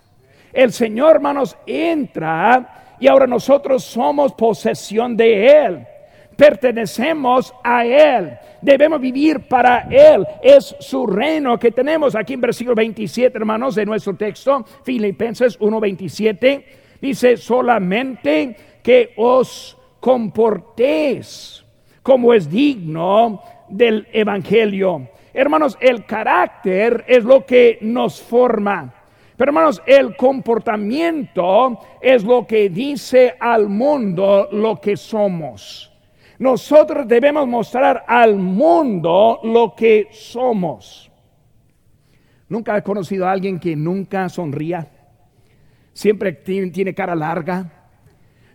El 0.53 0.73
Señor, 0.73 1.17
hermanos, 1.17 1.57
entra 1.67 2.97
y 2.99 3.09
ahora 3.09 3.27
nosotros 3.27 3.85
somos 3.85 4.33
posesión 4.33 5.17
de 5.17 5.47
Él 5.47 5.87
pertenecemos 6.43 7.55
a 7.63 7.87
Él. 7.87 8.37
Debemos 8.61 9.01
vivir 9.01 9.47
para 9.47 9.87
Él. 9.89 10.27
Es 10.43 10.75
su 10.81 11.07
reino 11.07 11.57
que 11.57 11.71
tenemos 11.71 12.17
aquí 12.17 12.33
en 12.33 12.41
versículo 12.41 12.75
27, 12.75 13.39
hermanos, 13.39 13.77
de 13.77 13.87
nuestro 13.87 14.17
texto, 14.17 14.65
Filipenses 14.83 15.57
1:27. 15.61 16.65
Dice 17.01 17.37
solamente 17.37 18.57
que 18.83 19.13
os 19.17 19.79
comportéis 20.01 21.65
como 22.03 22.35
es 22.35 22.51
digno 22.51 23.41
del 23.69 24.09
Evangelio 24.13 25.09
Hermanos, 25.33 25.79
el 25.81 26.05
carácter 26.05 27.05
es 27.07 27.23
lo 27.25 27.47
que 27.47 27.79
nos 27.81 28.21
forma. 28.21 28.93
Pero 29.37 29.49
hermanos, 29.49 29.81
el 29.87 30.15
comportamiento 30.17 31.79
es 32.01 32.23
lo 32.25 32.47
que 32.47 32.69
dice 32.69 33.35
al 33.39 33.69
mundo 33.69 34.49
lo 34.51 34.79
que 34.79 34.97
somos. 34.97 35.92
Nosotros 36.43 37.07
debemos 37.07 37.47
mostrar 37.47 38.03
al 38.05 38.35
mundo 38.35 39.39
lo 39.45 39.77
que 39.77 40.09
somos. 40.11 41.09
Nunca 42.49 42.77
he 42.77 42.83
conocido 42.83 43.29
a 43.29 43.31
alguien 43.31 43.61
que 43.61 43.77
nunca 43.77 44.29
sonría. 44.29 44.91
Siempre 45.93 46.33
tiene 46.33 46.93
cara 46.97 47.15
larga. 47.15 47.71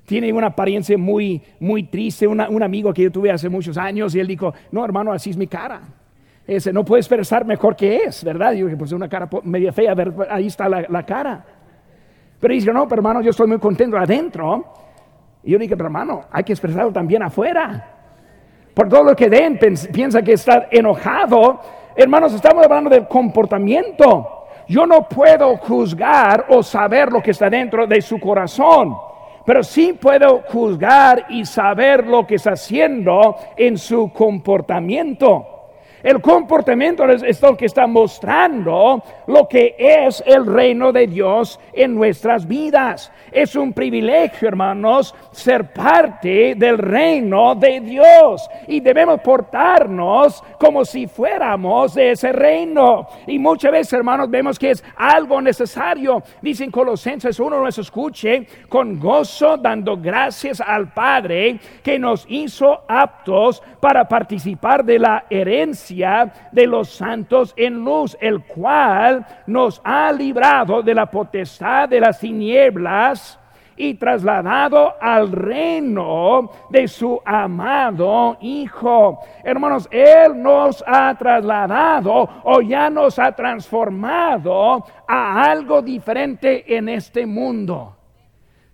Tiene 0.04 0.34
una 0.34 0.48
apariencia 0.48 0.98
muy, 0.98 1.42
muy 1.62 1.84
triste. 1.84 2.28
un 2.28 2.62
amigo 2.62 2.94
que 2.94 3.04
yo 3.04 3.10
tuve 3.10 3.32
hace 3.32 3.48
muchos 3.48 3.78
años 3.78 4.14
y 4.16 4.20
él 4.20 4.28
dijo, 4.28 4.54
no 4.70 4.84
hermano, 4.84 5.14
así 5.14 5.30
es 5.30 5.38
mi 5.38 5.48
cara. 5.48 5.80
Ese, 6.46 6.74
no 6.74 6.84
puede 6.84 7.00
expresar 7.00 7.46
mejor 7.46 7.78
que 7.78 8.04
es, 8.04 8.22
¿verdad? 8.22 8.52
Yo 8.52 8.66
dije, 8.66 8.76
pues 8.76 8.92
una 8.92 9.08
cara 9.08 9.30
media 9.44 9.72
fea, 9.72 9.96
ahí 10.30 10.48
está 10.48 10.68
la, 10.68 11.06
cara. 11.06 11.46
Pero 12.38 12.54
dice, 12.54 12.74
no, 12.74 12.86
pero 12.86 13.00
hermano, 13.00 13.22
yo 13.22 13.30
estoy 13.30 13.48
muy 13.48 13.60
contento 13.60 13.96
adentro. 13.98 14.87
Y 15.48 15.52
yo 15.52 15.58
dije, 15.58 15.78
pero 15.78 15.88
hermano, 15.88 16.26
hay 16.30 16.44
que 16.44 16.52
expresarlo 16.52 16.92
también 16.92 17.24
afuera. 17.24 17.90
Por 18.74 18.90
todo 18.90 19.02
lo 19.06 19.16
que 19.16 19.30
den, 19.30 19.58
piensa 19.94 20.22
que 20.22 20.34
está 20.34 20.68
enojado. 20.70 21.62
Hermanos, 21.96 22.34
estamos 22.34 22.66
hablando 22.66 22.90
del 22.90 23.08
comportamiento. 23.08 24.48
Yo 24.68 24.86
no 24.86 25.08
puedo 25.08 25.56
juzgar 25.56 26.48
o 26.50 26.62
saber 26.62 27.14
lo 27.14 27.24
que 27.24 27.32
está 27.32 27.50
dentro 27.50 27.88
de 27.88 28.02
su 28.02 28.20
corazón, 28.20 28.98
pero 29.46 29.64
sí 29.64 29.94
puedo 29.94 30.42
juzgar 30.50 31.28
y 31.30 31.46
saber 31.46 32.06
lo 32.06 32.28
que 32.28 32.36
está 32.36 32.52
haciendo 32.52 33.38
en 33.56 33.78
su 33.78 34.12
comportamiento. 34.12 35.57
El 36.04 36.22
comportamiento 36.22 37.10
es, 37.10 37.42
lo 37.42 37.58
que 37.58 37.66
está 37.66 37.88
mostrando 37.88 39.02
lo 39.26 39.48
que 39.48 39.76
es 39.78 40.24
el 40.26 40.46
reino 40.46 40.92
de 40.92 41.08
Dios 41.08 41.60
en 41.74 41.96
nuestras 41.96 42.48
vidas. 42.48 43.12
Es 43.32 43.56
un 43.56 43.74
privilegio, 43.74 44.48
hermanos, 44.48 45.16
ser 45.32 45.74
parte 45.74 46.54
del 46.56 46.78
reino 46.78 47.56
de 47.56 47.80
Dios 47.80 48.48
y 48.68 48.80
debemos 48.80 49.22
portarnos 49.22 50.44
como 50.60 50.86
si 50.86 51.08
fuéramos 51.08 51.96
de 51.96 52.12
ese 52.12 52.32
reino. 52.32 53.08
Y 53.26 53.40
muchas 53.40 53.72
veces, 53.72 53.94
hermanos, 53.94 54.30
vemos 54.30 54.60
que 54.60 54.72
es 54.72 54.84
algo 54.96 55.42
necesario. 55.42 56.22
Dicen 56.42 56.70
Colosenses 56.70 57.40
uno 57.40 57.60
nos 57.60 57.78
escuche 57.80 58.48
con 58.70 59.00
gozo, 59.00 59.58
dando 59.58 59.98
gracias 59.98 60.62
al 60.62 60.94
Padre 60.94 61.60
que 61.82 61.98
nos 61.98 62.26
hizo 62.30 62.82
aptos 62.88 63.64
para 63.80 64.08
participar 64.08 64.86
de 64.86 65.00
la 65.00 65.26
herencia 65.30 65.87
de 65.90 66.68
los 66.68 66.90
santos 66.90 67.54
en 67.56 67.84
luz, 67.84 68.18
el 68.20 68.44
cual 68.44 69.26
nos 69.46 69.82
ha 69.84 70.12
librado 70.12 70.82
de 70.82 70.94
la 70.94 71.06
potestad 71.06 71.88
de 71.90 72.00
las 72.00 72.20
tinieblas 72.20 73.40
y 73.78 73.94
trasladado 73.94 74.96
al 75.00 75.32
reino 75.32 76.50
de 76.70 76.88
su 76.88 77.22
amado 77.24 78.38
Hijo. 78.42 79.20
Hermanos, 79.44 79.88
Él 79.92 80.42
nos 80.42 80.84
ha 80.86 81.16
trasladado 81.16 82.28
o 82.44 82.62
ya 82.62 82.90
nos 82.90 83.20
ha 83.20 83.32
transformado 83.34 84.84
a 85.08 85.44
algo 85.44 85.82
diferente 85.82 86.76
en 86.76 86.90
este 86.90 87.26
mundo. 87.26 87.96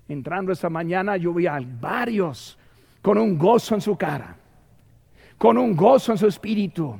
Entrando 0.08 0.52
esta 0.52 0.70
mañana 0.70 1.18
yo 1.18 1.34
vi 1.34 1.48
a 1.48 1.60
varios 1.62 2.58
con 3.02 3.18
un 3.18 3.38
gozo 3.38 3.76
en 3.76 3.82
su 3.82 3.98
cara 3.98 4.38
con 5.38 5.58
un 5.58 5.76
gozo 5.76 6.12
en 6.12 6.18
su 6.18 6.28
espíritu, 6.28 6.96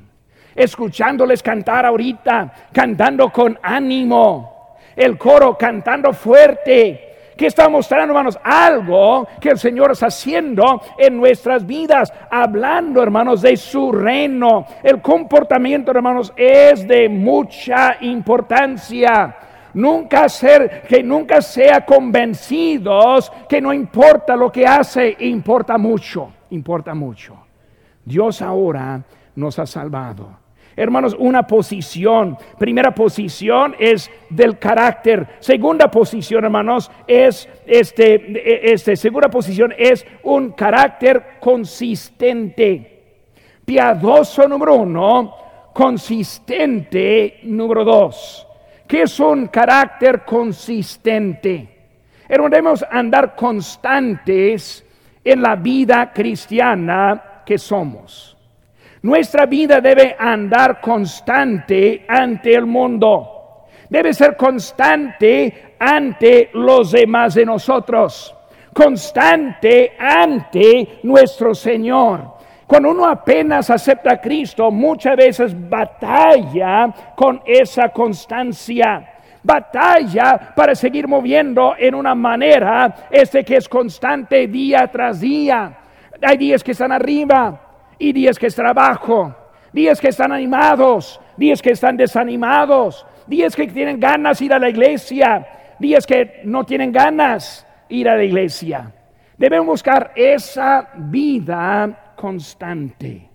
escuchándoles 0.54 1.42
cantar 1.42 1.86
ahorita, 1.86 2.52
cantando 2.72 3.30
con 3.30 3.58
ánimo, 3.62 4.76
el 4.96 5.18
coro 5.18 5.56
cantando 5.56 6.12
fuerte. 6.12 7.10
que 7.36 7.46
está 7.46 7.68
mostrando, 7.68 8.12
hermanos? 8.12 8.38
Algo 8.44 9.26
que 9.40 9.48
el 9.48 9.58
Señor 9.58 9.90
está 9.90 10.06
haciendo 10.06 10.80
en 10.96 11.16
nuestras 11.16 11.66
vidas, 11.66 12.12
hablando, 12.30 13.02
hermanos, 13.02 13.42
de 13.42 13.56
su 13.56 13.90
reino. 13.90 14.64
El 14.84 15.02
comportamiento, 15.02 15.90
hermanos, 15.90 16.32
es 16.36 16.86
de 16.86 17.08
mucha 17.08 17.96
importancia 18.02 19.34
nunca 19.74 20.28
ser, 20.28 20.82
que 20.88 21.02
nunca 21.02 21.42
sea 21.42 21.84
convencidos 21.84 23.30
que 23.48 23.60
no 23.60 23.72
importa 23.72 24.36
lo 24.36 24.50
que 24.50 24.66
hace, 24.66 25.16
importa 25.20 25.76
mucho, 25.76 26.30
importa 26.50 26.94
mucho. 26.94 27.33
Dios 28.04 28.42
ahora 28.42 29.02
nos 29.36 29.58
ha 29.58 29.66
salvado. 29.66 30.44
Hermanos, 30.76 31.14
una 31.18 31.46
posición. 31.46 32.36
Primera 32.58 32.94
posición 32.94 33.76
es 33.78 34.10
del 34.28 34.58
carácter. 34.58 35.36
Segunda 35.38 35.90
posición, 35.90 36.44
hermanos, 36.44 36.90
es 37.06 37.48
este, 37.64 38.72
este, 38.72 38.96
segunda 38.96 39.28
posición 39.28 39.72
es 39.76 40.04
un 40.24 40.50
carácter 40.52 41.38
consistente. 41.40 42.90
Piadoso 43.64 44.48
número 44.48 44.74
uno, 44.74 45.34
consistente 45.72 47.40
número 47.44 47.84
dos. 47.84 48.46
¿Qué 48.86 49.02
es 49.02 49.20
un 49.20 49.46
carácter 49.46 50.24
consistente? 50.24 51.68
Hermanos, 52.28 52.50
debemos 52.50 52.84
andar 52.90 53.36
constantes 53.36 54.84
en 55.22 55.40
la 55.40 55.54
vida 55.56 56.12
cristiana 56.12 57.33
que 57.44 57.58
somos. 57.58 58.36
Nuestra 59.02 59.46
vida 59.46 59.80
debe 59.80 60.16
andar 60.18 60.80
constante 60.80 62.04
ante 62.08 62.54
el 62.54 62.64
mundo. 62.64 63.66
Debe 63.88 64.14
ser 64.14 64.36
constante 64.36 65.74
ante 65.78 66.50
los 66.54 66.92
demás 66.92 67.34
de 67.34 67.44
nosotros. 67.44 68.34
Constante 68.72 69.92
ante 69.98 71.00
nuestro 71.02 71.54
Señor. 71.54 72.34
Cuando 72.66 72.90
uno 72.90 73.06
apenas 73.06 73.68
acepta 73.68 74.14
a 74.14 74.20
Cristo, 74.20 74.70
muchas 74.70 75.16
veces 75.16 75.68
batalla 75.68 76.92
con 77.14 77.42
esa 77.44 77.90
constancia 77.90 79.10
batalla 79.44 80.54
para 80.56 80.74
seguir 80.74 81.06
moviendo 81.06 81.74
en 81.78 81.94
una 81.94 82.14
manera 82.14 83.08
este 83.10 83.44
que 83.44 83.56
es 83.56 83.68
constante 83.68 84.48
día 84.48 84.88
tras 84.90 85.20
día. 85.20 85.83
Hay 86.24 86.36
días 86.36 86.64
que 86.64 86.72
están 86.72 86.92
arriba 86.92 87.60
y 87.98 88.12
días 88.12 88.38
que 88.38 88.46
están 88.46 88.66
abajo. 88.66 89.34
Días 89.72 90.00
que 90.00 90.08
están 90.08 90.30
animados, 90.30 91.20
días 91.36 91.60
que 91.60 91.72
están 91.72 91.96
desanimados, 91.96 93.04
días 93.26 93.56
que 93.56 93.66
tienen 93.66 93.98
ganas 93.98 94.38
de 94.38 94.44
ir 94.44 94.52
a 94.52 94.58
la 94.60 94.68
iglesia, 94.68 95.46
días 95.80 96.06
que 96.06 96.42
no 96.44 96.64
tienen 96.64 96.92
ganas 96.92 97.66
de 97.88 97.96
ir 97.96 98.08
a 98.08 98.16
la 98.16 98.22
iglesia. 98.22 98.92
Debemos 99.36 99.66
buscar 99.66 100.12
esa 100.14 100.90
vida 100.94 102.12
constante. 102.14 103.28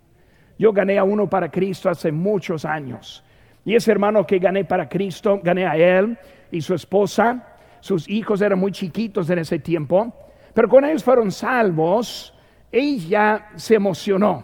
Yo 0.57 0.71
gané 0.71 0.97
a 0.97 1.03
uno 1.03 1.29
para 1.29 1.51
Cristo 1.51 1.89
hace 1.89 2.09
muchos 2.09 2.63
años. 2.63 3.21
Y 3.65 3.75
ese 3.75 3.91
hermano 3.91 4.25
que 4.25 4.39
gané 4.39 4.63
para 4.63 4.87
Cristo, 4.87 5.41
gané 5.43 5.67
a 5.67 5.75
él 5.75 6.17
y 6.51 6.61
su 6.61 6.73
esposa. 6.73 7.57
Sus 7.81 8.07
hijos 8.09 8.41
eran 8.41 8.59
muy 8.59 8.71
chiquitos 8.71 9.29
en 9.29 9.39
ese 9.39 9.59
tiempo. 9.59 10.13
Pero 10.53 10.69
con 10.69 10.85
ellos 10.85 11.03
fueron 11.03 11.31
salvos, 11.31 12.33
ella 12.71 13.49
se 13.55 13.75
emocionó. 13.75 14.43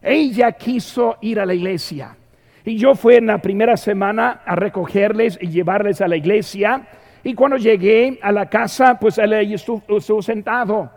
Ella 0.00 0.52
quiso 0.52 1.16
ir 1.20 1.38
a 1.38 1.46
la 1.46 1.54
iglesia. 1.54 2.16
Y 2.64 2.76
yo 2.76 2.94
fui 2.94 3.16
en 3.16 3.26
la 3.26 3.38
primera 3.38 3.76
semana 3.76 4.42
a 4.44 4.56
recogerles 4.56 5.38
y 5.40 5.48
llevarles 5.48 6.00
a 6.00 6.08
la 6.08 6.16
iglesia. 6.16 6.86
Y 7.24 7.34
cuando 7.34 7.56
llegué 7.56 8.18
a 8.22 8.32
la 8.32 8.48
casa, 8.48 8.98
pues 8.98 9.18
él 9.18 9.32
estuvo, 9.32 10.22
sentado. 10.22 10.90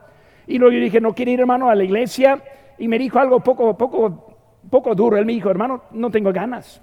Y 0.48 0.58
luego 0.58 0.74
yo 0.74 0.80
dije, 0.80 1.02
¿no 1.02 1.14
quiere 1.14 1.32
ir 1.32 1.40
hermano 1.40 1.70
a 1.70 1.76
la 1.76 1.84
iglesia? 1.84 2.42
Y 2.78 2.88
me 2.88 3.00
dijo 3.00 3.20
algo 3.20 3.40
poco, 3.40 3.76
poco, 3.78 4.38
poco 4.70 4.96
duro. 4.96 5.18
Él 5.18 5.26
me 5.26 5.34
dijo, 5.34 5.50
hermano, 5.50 5.84
no 5.92 6.10
tengo 6.10 6.32
ganas. 6.32 6.82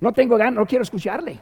No 0.00 0.12
tengo 0.12 0.36
ganas, 0.36 0.54
no 0.54 0.66
quiero 0.66 0.82
escucharle. 0.82 1.38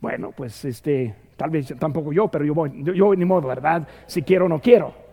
Bueno, 0.00 0.32
pues 0.36 0.64
este, 0.66 1.14
tal 1.36 1.50
vez 1.50 1.74
tampoco 1.78 2.12
yo, 2.12 2.28
pero 2.28 2.44
yo 2.44 2.54
voy, 2.54 2.70
yo, 2.82 2.92
yo 2.92 3.14
ni 3.14 3.24
modo, 3.24 3.48
¿verdad? 3.48 3.88
Si 4.06 4.22
quiero 4.22 4.44
o 4.44 4.48
no 4.48 4.60
quiero. 4.60 5.03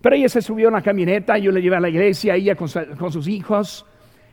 Pero 0.00 0.16
ella 0.16 0.28
se 0.28 0.40
subió 0.40 0.68
a 0.68 0.70
una 0.70 0.82
camioneta, 0.82 1.36
yo 1.38 1.52
le 1.52 1.60
llevé 1.60 1.76
a 1.76 1.80
la 1.80 1.88
iglesia, 1.88 2.34
ella 2.34 2.54
con, 2.54 2.68
sus 2.68 3.28
hijos. 3.28 3.86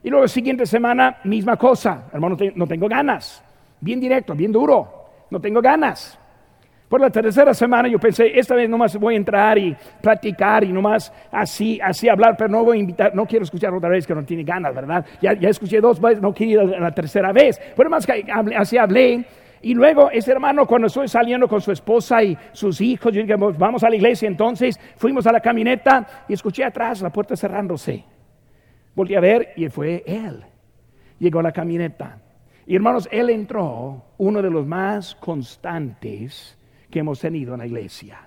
Y 0.03 0.09
luego 0.09 0.23
la 0.23 0.29
siguiente 0.29 0.65
semana, 0.65 1.17
misma 1.25 1.57
cosa. 1.57 2.05
Hermano, 2.13 2.37
no 2.55 2.67
tengo 2.67 2.87
ganas. 2.87 3.43
Bien 3.81 3.99
directo, 3.99 4.33
bien 4.33 4.51
duro. 4.51 4.87
No 5.29 5.39
tengo 5.39 5.61
ganas. 5.61 6.17
Por 6.87 7.01
la 7.01 7.09
tercera 7.09 7.53
semana 7.53 7.89
yo 7.89 7.99
pensé, 7.99 8.39
esta 8.39 8.55
vez 8.55 8.69
nomás 8.69 8.95
voy 8.95 9.15
a 9.15 9.17
entrar 9.17 9.57
y 9.57 9.75
platicar 10.01 10.63
y 10.63 10.71
nomás 10.71 11.11
así, 11.29 11.81
así 11.83 12.07
hablar, 12.07 12.35
pero 12.37 12.49
no 12.49 12.63
voy 12.63 12.77
a 12.77 12.79
invitar, 12.79 13.13
no 13.13 13.25
quiero 13.25 13.43
escuchar 13.43 13.73
otra 13.73 13.89
vez 13.89 14.07
que 14.07 14.15
no 14.15 14.23
tiene 14.23 14.43
ganas, 14.43 14.73
¿verdad? 14.73 15.05
Ya, 15.21 15.33
ya 15.33 15.49
escuché 15.49 15.81
dos 15.81 15.99
veces, 15.99 16.21
no 16.21 16.33
quiero 16.33 16.63
ir 16.63 16.75
a 16.75 16.79
la 16.79 16.91
tercera 16.91 17.33
vez. 17.33 17.59
Pero 17.75 17.89
más 17.89 18.05
que 18.05 18.25
así 18.55 18.77
hablé 18.77 19.25
y 19.61 19.73
luego 19.73 20.11
ese 20.11 20.31
hermano, 20.31 20.65
cuando 20.65 20.87
estoy 20.87 21.07
saliendo 21.07 21.47
con 21.47 21.61
su 21.61 21.71
esposa 21.71 22.23
y 22.23 22.37
sus 22.51 22.79
hijos, 22.81 23.13
yo 23.13 23.21
dije, 23.21 23.35
vamos 23.35 23.83
a 23.83 23.89
la 23.89 23.95
iglesia. 23.95 24.27
Entonces 24.27 24.79
fuimos 24.97 25.25
a 25.27 25.31
la 25.31 25.39
camioneta 25.39 26.25
y 26.27 26.33
escuché 26.33 26.63
atrás 26.63 27.01
la 27.01 27.09
puerta 27.09 27.35
cerrándose. 27.35 28.03
Volví 28.95 29.15
a 29.15 29.19
ver 29.19 29.53
y 29.55 29.67
fue 29.69 30.03
él. 30.05 30.43
llegó 31.19 31.41
la 31.41 31.51
camioneta. 31.51 32.19
Y 32.65 32.75
hermanos, 32.75 33.07
él 33.11 33.29
entró, 33.29 34.03
uno 34.17 34.41
de 34.41 34.49
los 34.49 34.65
más 34.65 35.15
constantes 35.15 36.57
que 36.89 36.99
hemos 36.99 37.19
tenido 37.19 37.53
en 37.53 37.59
la 37.59 37.65
iglesia. 37.65 38.19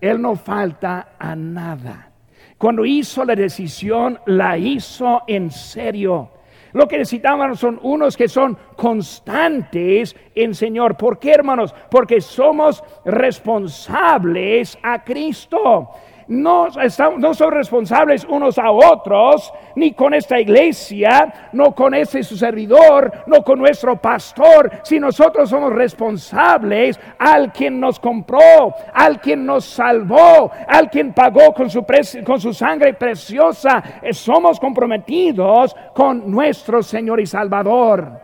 Él 0.00 0.20
no 0.20 0.34
falta 0.34 1.16
a 1.18 1.36
nada. 1.36 2.10
Cuando 2.58 2.84
hizo 2.84 3.24
la 3.24 3.34
decisión, 3.34 4.18
la 4.26 4.56
hizo 4.56 5.22
en 5.26 5.50
serio. 5.50 6.30
Lo 6.76 6.86
que 6.86 6.98
necesitamos 6.98 7.58
son 7.58 7.80
unos 7.84 8.18
que 8.18 8.28
son 8.28 8.54
constantes 8.76 10.14
en 10.34 10.54
Señor. 10.54 10.94
¿Por 10.94 11.18
qué, 11.18 11.32
hermanos? 11.32 11.74
Porque 11.90 12.20
somos 12.20 12.84
responsables 13.02 14.76
a 14.82 15.02
Cristo 15.02 15.88
no, 16.28 16.66
estamos, 16.80 17.20
no 17.20 17.34
son 17.34 17.52
responsables 17.52 18.24
unos 18.28 18.58
a 18.58 18.70
otros, 18.70 19.52
ni 19.76 19.92
con 19.92 20.12
esta 20.12 20.40
iglesia, 20.40 21.50
no 21.52 21.72
con 21.72 21.94
ese 21.94 22.22
su 22.22 22.36
servidor, 22.36 23.12
no 23.26 23.42
con 23.42 23.58
nuestro 23.58 23.96
pastor, 23.96 24.80
si 24.82 24.98
nosotros 24.98 25.48
somos 25.48 25.72
responsables 25.72 26.98
al 27.18 27.52
quien 27.52 27.78
nos 27.78 28.00
compró, 28.00 28.74
al 28.92 29.20
quien 29.20 29.46
nos 29.46 29.66
salvó, 29.66 30.50
al 30.66 30.90
quien 30.90 31.12
pagó 31.12 31.54
con 31.54 31.70
su, 31.70 31.84
con 32.24 32.40
su 32.40 32.52
sangre 32.52 32.94
preciosa, 32.94 34.00
eh, 34.02 34.12
somos 34.12 34.58
comprometidos 34.58 35.76
con 35.94 36.28
nuestro 36.30 36.82
Señor 36.82 37.20
y 37.20 37.26
Salvador. 37.26 38.20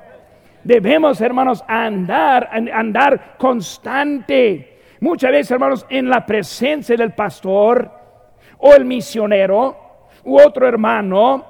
Debemos, 0.65 1.21
hermanos, 1.21 1.65
andar, 1.67 2.49
andar 2.53 3.37
constante 3.37 4.72
Muchas 5.03 5.33
veces, 5.33 5.51
hermanos, 5.51 5.85
en 5.91 6.09
la 6.09 6.25
presencia 6.25 6.97
del 6.97 7.11
pastor 7.11 7.91
o 8.59 8.73
el 8.73 8.85
misionero 8.85 10.07
u 10.23 10.41
otro 10.41 10.69
hermano, 10.69 11.45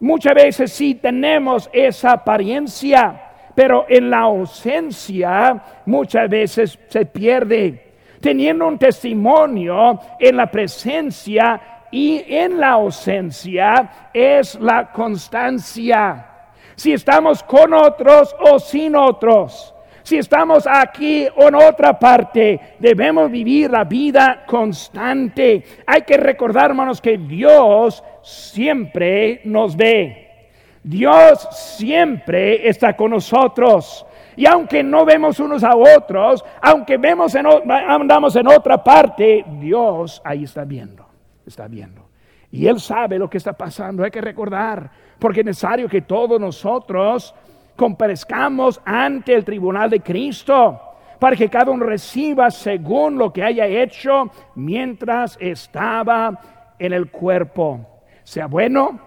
muchas 0.00 0.34
veces 0.34 0.72
sí 0.72 0.94
tenemos 0.94 1.68
esa 1.70 2.12
apariencia, 2.12 3.30
pero 3.54 3.84
en 3.90 4.08
la 4.08 4.20
ausencia 4.20 5.62
muchas 5.84 6.30
veces 6.30 6.78
se 6.88 7.04
pierde. 7.04 7.92
Teniendo 8.22 8.66
un 8.66 8.78
testimonio 8.78 10.00
en 10.18 10.38
la 10.38 10.50
presencia 10.50 11.60
y 11.90 12.24
en 12.26 12.58
la 12.58 12.70
ausencia 12.70 14.08
es 14.14 14.58
la 14.58 14.90
constancia. 14.90 16.26
Si 16.74 16.94
estamos 16.94 17.42
con 17.42 17.74
otros 17.74 18.34
o 18.40 18.58
sin 18.58 18.96
otros 18.96 19.74
si 20.08 20.16
estamos 20.16 20.66
aquí 20.66 21.28
o 21.36 21.48
en 21.48 21.54
otra 21.54 21.98
parte, 21.98 22.58
debemos 22.78 23.30
vivir 23.30 23.70
la 23.70 23.84
vida 23.84 24.42
constante. 24.46 25.62
Hay 25.86 26.00
que 26.02 26.16
recordar, 26.16 26.70
hermanos, 26.70 26.98
que 26.98 27.18
Dios 27.18 28.02
siempre 28.22 29.42
nos 29.44 29.76
ve. 29.76 30.46
Dios 30.82 31.46
siempre 31.52 32.66
está 32.66 32.96
con 32.96 33.10
nosotros. 33.10 34.06
Y 34.34 34.46
aunque 34.46 34.82
no 34.82 35.04
vemos 35.04 35.40
unos 35.40 35.62
a 35.62 35.76
otros, 35.76 36.42
aunque 36.62 36.96
vemos 36.96 37.34
en, 37.34 37.44
andamos 37.70 38.34
en 38.36 38.48
otra 38.48 38.82
parte, 38.82 39.44
Dios 39.60 40.22
ahí 40.24 40.44
está 40.44 40.64
viendo, 40.64 41.04
está 41.44 41.68
viendo. 41.68 42.08
Y 42.50 42.66
Él 42.66 42.80
sabe 42.80 43.18
lo 43.18 43.28
que 43.28 43.36
está 43.36 43.52
pasando. 43.52 44.04
Hay 44.04 44.10
que 44.10 44.22
recordar, 44.22 44.90
porque 45.18 45.40
es 45.40 45.46
necesario 45.46 45.86
que 45.86 46.00
todos 46.00 46.40
nosotros 46.40 47.34
comparezcamos 47.78 48.80
ante 48.84 49.32
el 49.32 49.44
tribunal 49.44 49.88
de 49.88 50.00
Cristo 50.00 50.80
para 51.20 51.36
que 51.36 51.48
cada 51.48 51.70
uno 51.70 51.86
reciba 51.86 52.50
según 52.50 53.16
lo 53.16 53.32
que 53.32 53.44
haya 53.44 53.66
hecho 53.66 54.30
mientras 54.56 55.38
estaba 55.40 56.74
en 56.76 56.92
el 56.92 57.08
cuerpo, 57.08 58.02
sea 58.24 58.46
bueno 58.46 59.00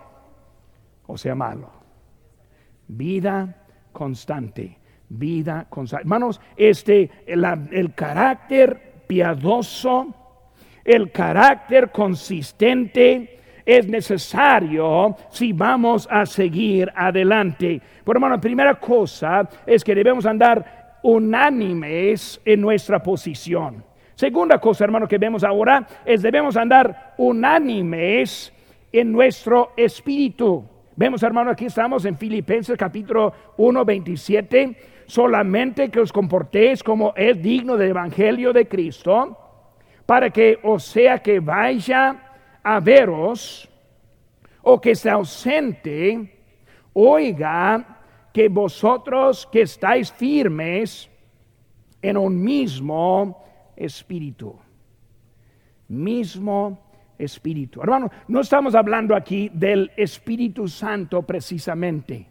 o 1.05 1.17
sea 1.17 1.35
malo. 1.35 1.69
Vida 2.87 3.57
constante, 3.91 4.79
vida 5.09 5.67
constante. 5.69 6.03
Hermanos, 6.03 6.39
este, 6.55 7.11
el 7.25 7.93
carácter 7.93 9.03
piadoso, 9.05 10.15
el 10.85 11.11
carácter 11.11 11.91
consistente, 11.91 13.41
es 13.65 13.87
necesario 13.87 15.15
si 15.29 15.53
vamos 15.53 16.07
a 16.09 16.25
seguir 16.25 16.91
adelante. 16.95 17.81
Por 18.03 18.15
hermano, 18.15 18.39
primera 18.39 18.75
cosa 18.75 19.47
es 19.65 19.83
que 19.83 19.95
debemos 19.95 20.25
andar 20.25 20.99
unánimes 21.03 22.41
en 22.45 22.61
nuestra 22.61 23.01
posición. 23.01 23.83
Segunda 24.15 24.59
cosa, 24.59 24.83
hermano, 24.83 25.07
que 25.07 25.17
vemos 25.17 25.43
ahora 25.43 25.87
es 26.05 26.21
debemos 26.21 26.55
andar 26.55 27.13
unánimes 27.17 28.53
en 28.91 29.11
nuestro 29.11 29.71
espíritu. 29.75 30.63
Vemos, 30.95 31.23
hermano, 31.23 31.51
aquí 31.51 31.65
estamos 31.65 32.05
en 32.05 32.17
Filipenses 32.17 32.77
capítulo 32.77 33.33
1, 33.57 33.85
27. 33.85 34.77
Solamente 35.07 35.89
que 35.89 35.99
os 35.99 36.13
comportéis 36.13 36.83
como 36.83 37.13
es 37.15 37.41
digno 37.41 37.75
del 37.77 37.89
Evangelio 37.89 38.53
de 38.53 38.67
Cristo, 38.67 39.37
para 40.05 40.29
que 40.29 40.59
o 40.63 40.77
sea 40.77 41.19
que 41.19 41.39
vaya 41.39 42.15
a 42.63 42.79
veros 42.79 43.67
o 44.61 44.79
que 44.79 44.95
se 44.95 45.09
ausente, 45.09 46.40
oiga 46.93 47.99
que 48.33 48.49
vosotros 48.49 49.47
que 49.51 49.61
estáis 49.61 50.11
firmes 50.11 51.09
en 52.01 52.17
un 52.17 52.41
mismo 52.41 53.43
espíritu. 53.75 54.55
Mismo 55.87 56.79
espíritu. 57.17 57.81
Hermano, 57.81 58.09
no 58.27 58.41
estamos 58.41 58.75
hablando 58.75 59.15
aquí 59.15 59.49
del 59.53 59.91
Espíritu 59.97 60.67
Santo 60.67 61.21
precisamente, 61.23 62.27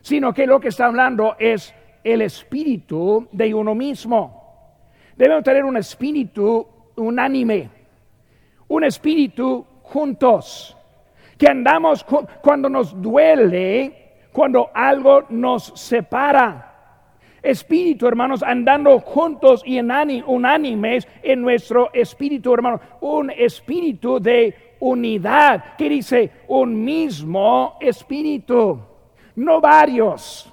sino 0.00 0.32
que 0.32 0.46
lo 0.46 0.60
que 0.60 0.68
está 0.68 0.86
hablando 0.86 1.36
es 1.38 1.74
el 2.04 2.22
espíritu 2.22 3.28
de 3.32 3.54
uno 3.54 3.74
mismo. 3.74 4.40
Debemos 5.16 5.44
tener 5.44 5.64
un 5.64 5.76
espíritu 5.76 6.66
unánime 6.96 7.82
un 8.72 8.84
espíritu 8.84 9.66
juntos, 9.82 10.74
que 11.42 11.48
andamos 11.48 12.06
cuando 12.40 12.68
nos 12.68 13.02
duele, 13.02 14.28
cuando 14.30 14.70
algo 14.72 15.24
nos 15.30 15.72
separa. 15.74 16.68
Espíritu, 17.42 18.06
hermanos, 18.06 18.44
andando 18.44 19.00
juntos 19.00 19.64
y 19.66 19.80
unánimes 19.80 21.08
en 21.20 21.42
nuestro 21.42 21.92
espíritu, 21.92 22.54
hermanos. 22.54 22.80
Un 23.00 23.30
espíritu 23.30 24.20
de 24.20 24.76
unidad, 24.78 25.74
que 25.76 25.88
dice 25.88 26.30
un 26.46 26.84
mismo 26.84 27.76
espíritu, 27.80 28.78
no 29.34 29.60
varios, 29.60 30.48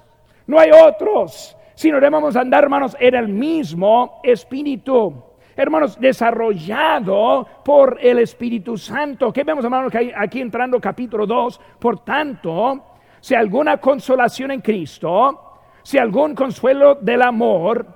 no 0.48 0.58
hay 0.58 0.72
otros, 0.72 1.56
sino 1.76 2.00
debemos 2.00 2.34
andar, 2.34 2.64
hermanos, 2.64 2.96
en 2.98 3.14
el 3.14 3.28
mismo 3.28 4.20
espíritu 4.24 5.29
hermanos, 5.62 5.98
desarrollado 6.00 7.46
por 7.64 7.98
el 8.00 8.18
Espíritu 8.18 8.76
Santo. 8.76 9.32
¿Qué 9.32 9.44
vemos, 9.44 9.64
hermanos, 9.64 9.92
aquí 10.16 10.40
entrando 10.40 10.80
capítulo 10.80 11.26
2? 11.26 11.60
Por 11.78 12.04
tanto, 12.04 12.84
si 13.20 13.34
alguna 13.34 13.78
consolación 13.78 14.50
en 14.50 14.60
Cristo, 14.60 15.60
si 15.82 15.98
algún 15.98 16.34
consuelo 16.34 16.94
del 16.94 17.22
amor, 17.22 17.86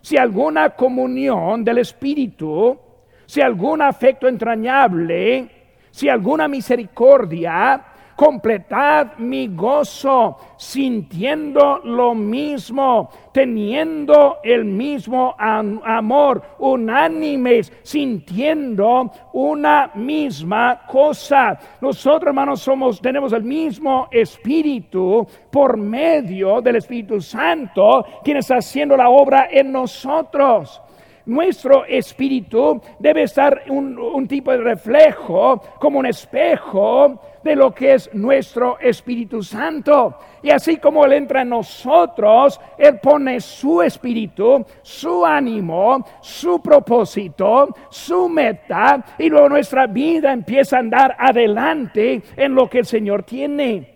si 0.00 0.16
alguna 0.16 0.70
comunión 0.70 1.64
del 1.64 1.78
Espíritu, 1.78 2.78
si 3.26 3.40
algún 3.40 3.82
afecto 3.82 4.26
entrañable, 4.28 5.48
si 5.90 6.08
alguna 6.08 6.48
misericordia, 6.48 7.84
completad 8.22 9.18
mi 9.18 9.48
gozo, 9.48 10.36
sintiendo 10.56 11.80
lo 11.82 12.14
mismo, 12.14 13.10
teniendo 13.32 14.38
el 14.44 14.64
mismo 14.64 15.34
amor, 15.36 16.40
unánimes, 16.60 17.72
sintiendo 17.82 19.10
una 19.32 19.90
misma 19.96 20.82
cosa. 20.86 21.58
Nosotros, 21.80 22.28
hermanos, 22.28 22.60
somos, 22.60 23.00
tenemos 23.00 23.32
el 23.32 23.42
mismo 23.42 24.06
espíritu 24.12 25.26
por 25.50 25.76
medio 25.76 26.60
del 26.60 26.76
Espíritu 26.76 27.20
Santo, 27.20 28.06
quien 28.22 28.36
está 28.36 28.58
haciendo 28.58 28.96
la 28.96 29.08
obra 29.08 29.48
en 29.50 29.72
nosotros 29.72 30.80
nuestro 31.26 31.84
espíritu 31.84 32.80
debe 32.98 33.24
estar 33.24 33.62
un, 33.68 34.26
tipo 34.26 34.50
de 34.50 34.58
reflejo, 34.58 35.62
como 35.78 35.98
un 35.98 36.06
espejo 36.06 37.20
de 37.42 37.56
lo 37.56 37.72
que 37.72 37.94
es 37.94 38.12
nuestro 38.14 38.78
Espíritu 38.80 39.42
Santo. 39.42 40.16
Y 40.42 40.50
así 40.50 40.76
como 40.76 41.04
Él 41.04 41.12
entra 41.12 41.42
en 41.42 41.50
nosotros, 41.50 42.60
Él 42.78 42.98
pone 43.00 43.40
su 43.40 43.82
espíritu, 43.82 44.64
su 44.82 45.24
ánimo, 45.24 46.04
su 46.20 46.60
propósito, 46.60 47.68
su 47.90 48.28
meta, 48.28 49.04
y 49.18 49.28
luego 49.28 49.48
nuestra 49.48 49.86
vida 49.86 50.32
empieza 50.32 50.76
a 50.76 50.80
andar 50.80 51.16
adelante 51.18 52.22
en 52.36 52.54
lo 52.54 52.68
que 52.68 52.78
el 52.78 52.86
Señor 52.86 53.24
tiene. 53.24 53.92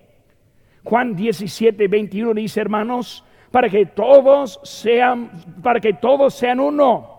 Juan 0.84 1.16
17, 1.16 1.88
21 1.88 2.34
dice, 2.34 2.60
hermanos, 2.60 3.24
para 3.50 3.68
que 3.68 3.86
todos 3.86 4.60
sean, 4.62 5.30
para 5.62 5.80
que 5.80 5.94
todos 5.94 6.34
sean 6.34 6.60
uno 6.60 7.15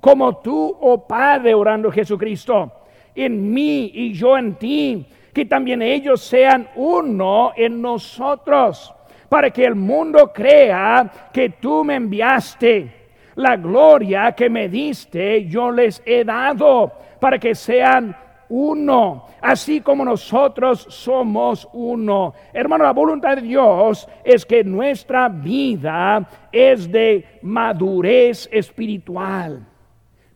como 0.00 0.38
tú, 0.38 0.76
oh 0.80 1.06
Padre, 1.06 1.54
orando 1.54 1.90
Jesucristo, 1.90 2.72
en 3.14 3.52
mí 3.52 3.90
y 3.92 4.12
yo 4.12 4.38
en 4.38 4.54
ti, 4.54 5.06
que 5.32 5.44
también 5.44 5.82
ellos 5.82 6.20
sean 6.22 6.68
uno 6.76 7.52
en 7.56 7.82
nosotros, 7.82 8.94
para 9.28 9.50
que 9.50 9.64
el 9.64 9.74
mundo 9.74 10.32
crea 10.32 11.30
que 11.32 11.50
tú 11.50 11.84
me 11.84 11.96
enviaste. 11.96 12.94
La 13.34 13.56
gloria 13.56 14.32
que 14.32 14.50
me 14.50 14.68
diste 14.68 15.46
yo 15.46 15.70
les 15.70 16.02
he 16.04 16.24
dado 16.24 16.92
para 17.20 17.38
que 17.38 17.54
sean 17.54 18.16
uno, 18.48 19.26
así 19.40 19.80
como 19.80 20.04
nosotros 20.04 20.86
somos 20.88 21.68
uno. 21.72 22.34
Hermano, 22.52 22.84
la 22.84 22.92
voluntad 22.92 23.36
de 23.36 23.42
Dios 23.42 24.08
es 24.24 24.44
que 24.44 24.64
nuestra 24.64 25.28
vida 25.28 26.26
es 26.50 26.90
de 26.90 27.38
madurez 27.42 28.48
espiritual. 28.50 29.64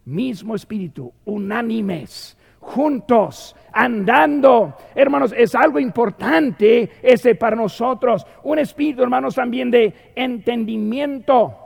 Mismo 0.05 0.55
espíritu, 0.57 1.13
unánimes, 1.25 2.37
juntos, 2.59 3.55
andando. 3.73 4.75
Hermanos, 4.95 5.35
es 5.37 5.55
algo 5.55 5.79
importante 5.79 6.91
ese 7.03 7.35
para 7.35 7.57
nosotros. 7.57 8.27
Un 8.43 8.59
espíritu, 8.59 9.03
hermanos, 9.03 9.35
también 9.35 9.71
de 9.71 10.13
entendimiento. 10.15 11.57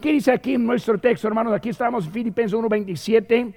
¿Qué 0.00 0.12
dice 0.12 0.32
aquí 0.32 0.54
en 0.54 0.66
nuestro 0.66 0.98
texto, 0.98 1.28
hermanos? 1.28 1.52
Aquí 1.52 1.68
estamos 1.68 2.06
en 2.06 2.12
Filipenses 2.12 2.58
1.27. 2.58 3.54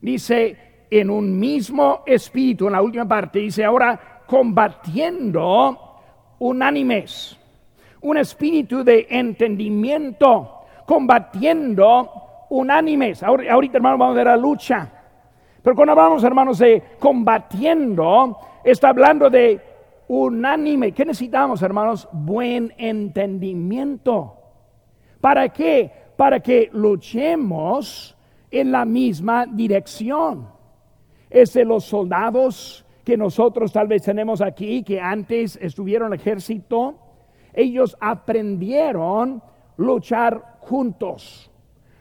Dice, 0.00 0.56
en 0.90 1.10
un 1.10 1.38
mismo 1.38 2.02
espíritu, 2.06 2.66
en 2.66 2.72
la 2.72 2.82
última 2.82 3.06
parte, 3.06 3.38
dice 3.40 3.64
ahora, 3.64 4.22
combatiendo 4.26 5.78
unánimes. 6.38 7.36
Un 8.02 8.16
espíritu 8.16 8.82
de 8.82 9.06
entendimiento, 9.10 10.60
combatiendo 10.86 12.29
unánimes. 12.50 13.22
Ahorita, 13.22 13.78
hermanos, 13.78 13.98
vamos 13.98 14.14
a 14.14 14.18
ver 14.18 14.26
la 14.26 14.36
lucha. 14.36 14.92
Pero 15.62 15.74
cuando 15.74 15.92
hablamos, 15.92 16.22
hermanos, 16.22 16.58
de 16.58 16.82
combatiendo, 16.98 18.38
está 18.62 18.90
hablando 18.90 19.30
de 19.30 19.60
unánime. 20.08 20.92
¿Qué 20.92 21.04
necesitamos, 21.04 21.62
hermanos? 21.62 22.08
Buen 22.12 22.72
entendimiento. 22.76 24.36
¿Para 25.20 25.48
qué? 25.50 25.90
Para 26.16 26.40
que 26.40 26.70
luchemos 26.72 28.16
en 28.50 28.72
la 28.72 28.84
misma 28.84 29.46
dirección. 29.46 30.48
Es 31.28 31.52
de 31.52 31.64
los 31.64 31.84
soldados 31.84 32.84
que 33.04 33.16
nosotros 33.16 33.72
tal 33.72 33.86
vez 33.86 34.02
tenemos 34.02 34.40
aquí, 34.40 34.82
que 34.82 35.00
antes 35.00 35.56
estuvieron 35.60 36.08
en 36.08 36.14
el 36.14 36.20
ejército, 36.20 36.96
ellos 37.52 37.96
aprendieron 38.00 39.42
luchar 39.76 40.56
juntos. 40.60 41.49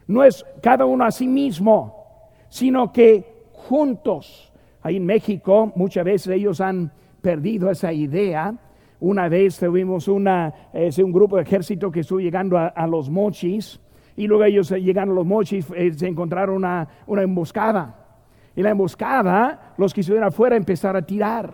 No 0.10 0.24
es 0.24 0.44
cada 0.60 0.86
uno 0.86 1.06
a 1.06 1.12
sí 1.12 1.28
mismo, 1.28 2.24
sino 2.50 2.92
que 2.92 3.44
juntos. 3.54 4.52
Ahí 4.82 4.96
en 4.96 5.06
México 5.06 5.72
muchas 5.76 6.04
veces 6.04 6.34
ellos 6.34 6.60
han 6.62 6.92
perdido 7.22 7.70
esa 7.70 7.94
idea. 7.94 8.56
Una 9.00 9.30
vez 9.30 9.60
tuvimos 9.60 10.08
una, 10.08 10.52
un 10.74 11.12
grupo 11.12 11.36
de 11.36 11.44
ejército 11.44 11.92
que 11.92 12.00
estuvo 12.00 12.20
llegando 12.20 12.58
a, 12.58 12.88
los 12.88 13.08
mochis 13.08 13.80
y 14.16 14.26
luego 14.26 14.46
ellos 14.46 14.72
llegando 14.72 15.12
a 15.12 15.16
los 15.18 15.28
mochis 15.28 15.68
eh, 15.76 15.94
se 15.94 16.08
encontraron 16.08 16.56
una, 16.56 16.88
emboscada. 17.08 17.96
Y 18.56 18.64
la 18.64 18.72
emboscada, 18.72 19.76
los 19.78 19.94
que 19.94 20.02
estuvieron 20.02 20.30
afuera 20.30 20.56
empezaron 20.56 21.04
a 21.04 21.06
tirar. 21.06 21.54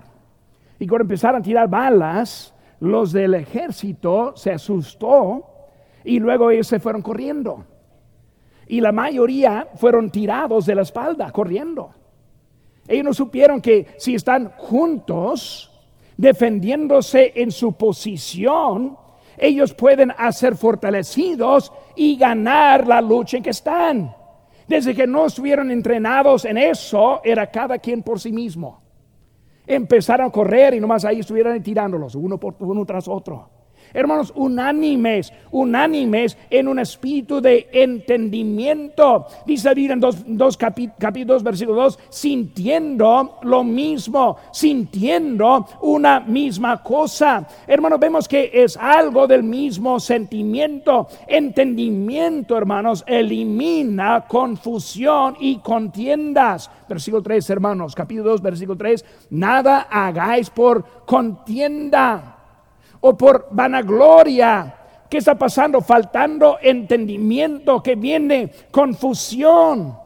Y 0.79 0.87
cuando 0.87 1.03
empezaron 1.03 1.41
a 1.41 1.43
tirar 1.43 1.69
balas, 1.69 2.55
los 2.79 3.11
del 3.11 3.33
ejército 3.33 4.31
se 4.37 4.53
asustó 4.53 5.43
y 6.05 6.19
luego 6.19 6.51
ellos 6.51 6.67
se 6.67 6.79
fueron 6.79 7.01
corriendo. 7.01 7.74
Y 8.67 8.81
la 8.81 8.91
mayoría 8.91 9.67
fueron 9.75 10.09
tirados 10.09 10.65
de 10.65 10.75
la 10.75 10.81
espalda, 10.81 11.31
corriendo. 11.31 11.91
Ellos 12.87 13.05
no 13.05 13.13
supieron 13.13 13.61
que 13.61 13.87
si 13.97 14.15
están 14.15 14.51
juntos, 14.57 15.71
defendiéndose 16.17 17.33
en 17.35 17.51
su 17.51 17.73
posición, 17.73 18.97
ellos 19.37 19.73
pueden 19.73 20.11
hacer 20.17 20.55
fortalecidos 20.55 21.71
y 21.95 22.15
ganar 22.15 22.87
la 22.87 23.01
lucha 23.01 23.37
en 23.37 23.43
que 23.43 23.49
están. 23.49 24.15
Desde 24.67 24.95
que 24.95 25.05
no 25.05 25.25
estuvieron 25.25 25.69
entrenados 25.71 26.45
en 26.45 26.57
eso, 26.57 27.21
era 27.23 27.51
cada 27.51 27.77
quien 27.77 28.01
por 28.01 28.19
sí 28.19 28.31
mismo. 28.31 28.81
Empezaron 29.67 30.27
a 30.27 30.31
correr 30.31 30.73
y 30.75 30.79
nomás 30.79 31.05
ahí 31.05 31.19
estuvieran 31.19 31.61
tirándolos, 31.61 32.15
uno 32.15 32.39
por 32.39 32.55
uno 32.59 32.85
tras 32.85 33.07
otro. 33.07 33.49
Hermanos, 33.95 34.33
unánimes, 34.35 35.31
unánimes 35.51 36.37
en 36.49 36.67
un 36.67 36.79
espíritu 36.79 37.39
de 37.39 37.69
entendimiento. 37.71 39.25
Dice 39.45 39.69
David 39.69 39.91
en 39.91 39.99
dos, 40.01 40.17
dos 40.27 40.57
capítulos, 40.57 41.41
versículo 41.41 41.81
2, 41.83 41.99
sintiendo 42.09 43.39
lo 43.43 43.63
mismo, 43.63 44.35
sintiendo 44.51 45.65
una 45.81 46.19
misma 46.19 46.83
cosa. 46.83 47.47
Hermanos, 47.65 47.99
vemos 48.01 48.27
que 48.27 48.51
es 48.53 48.75
algo 48.75 49.27
del 49.27 49.43
mismo 49.43 49.97
sentimiento. 50.01 51.07
Entendimiento, 51.25 52.57
hermanos, 52.57 53.01
elimina 53.07 54.25
confusión 54.27 55.37
y 55.39 55.59
contiendas. 55.59 56.69
Versículo 56.89 57.23
3, 57.23 57.49
hermanos, 57.49 57.95
capítulo 57.95 58.31
2, 58.31 58.41
versículo 58.41 58.77
3, 58.77 59.05
nada 59.29 59.87
hagáis 59.89 60.49
por 60.49 60.83
contienda 61.05 62.34
o 63.01 63.17
por 63.17 63.47
vanagloria. 63.51 64.75
¿Qué 65.09 65.19
está 65.19 65.35
pasando? 65.35 65.81
Faltando 65.81 66.57
entendimiento, 66.61 67.81
que 67.81 67.95
viene 67.95 68.51
confusión. 68.71 69.97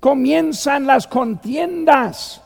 Comienzan 0.00 0.86
las 0.86 1.06
contiendas 1.06 2.42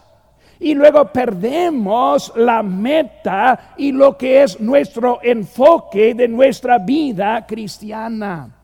y 0.60 0.74
luego 0.74 1.06
perdemos 1.12 2.32
la 2.36 2.62
meta 2.62 3.74
y 3.76 3.92
lo 3.92 4.16
que 4.16 4.42
es 4.42 4.60
nuestro 4.60 5.20
enfoque 5.22 6.14
de 6.14 6.28
nuestra 6.28 6.78
vida 6.78 7.46
cristiana. 7.46 8.54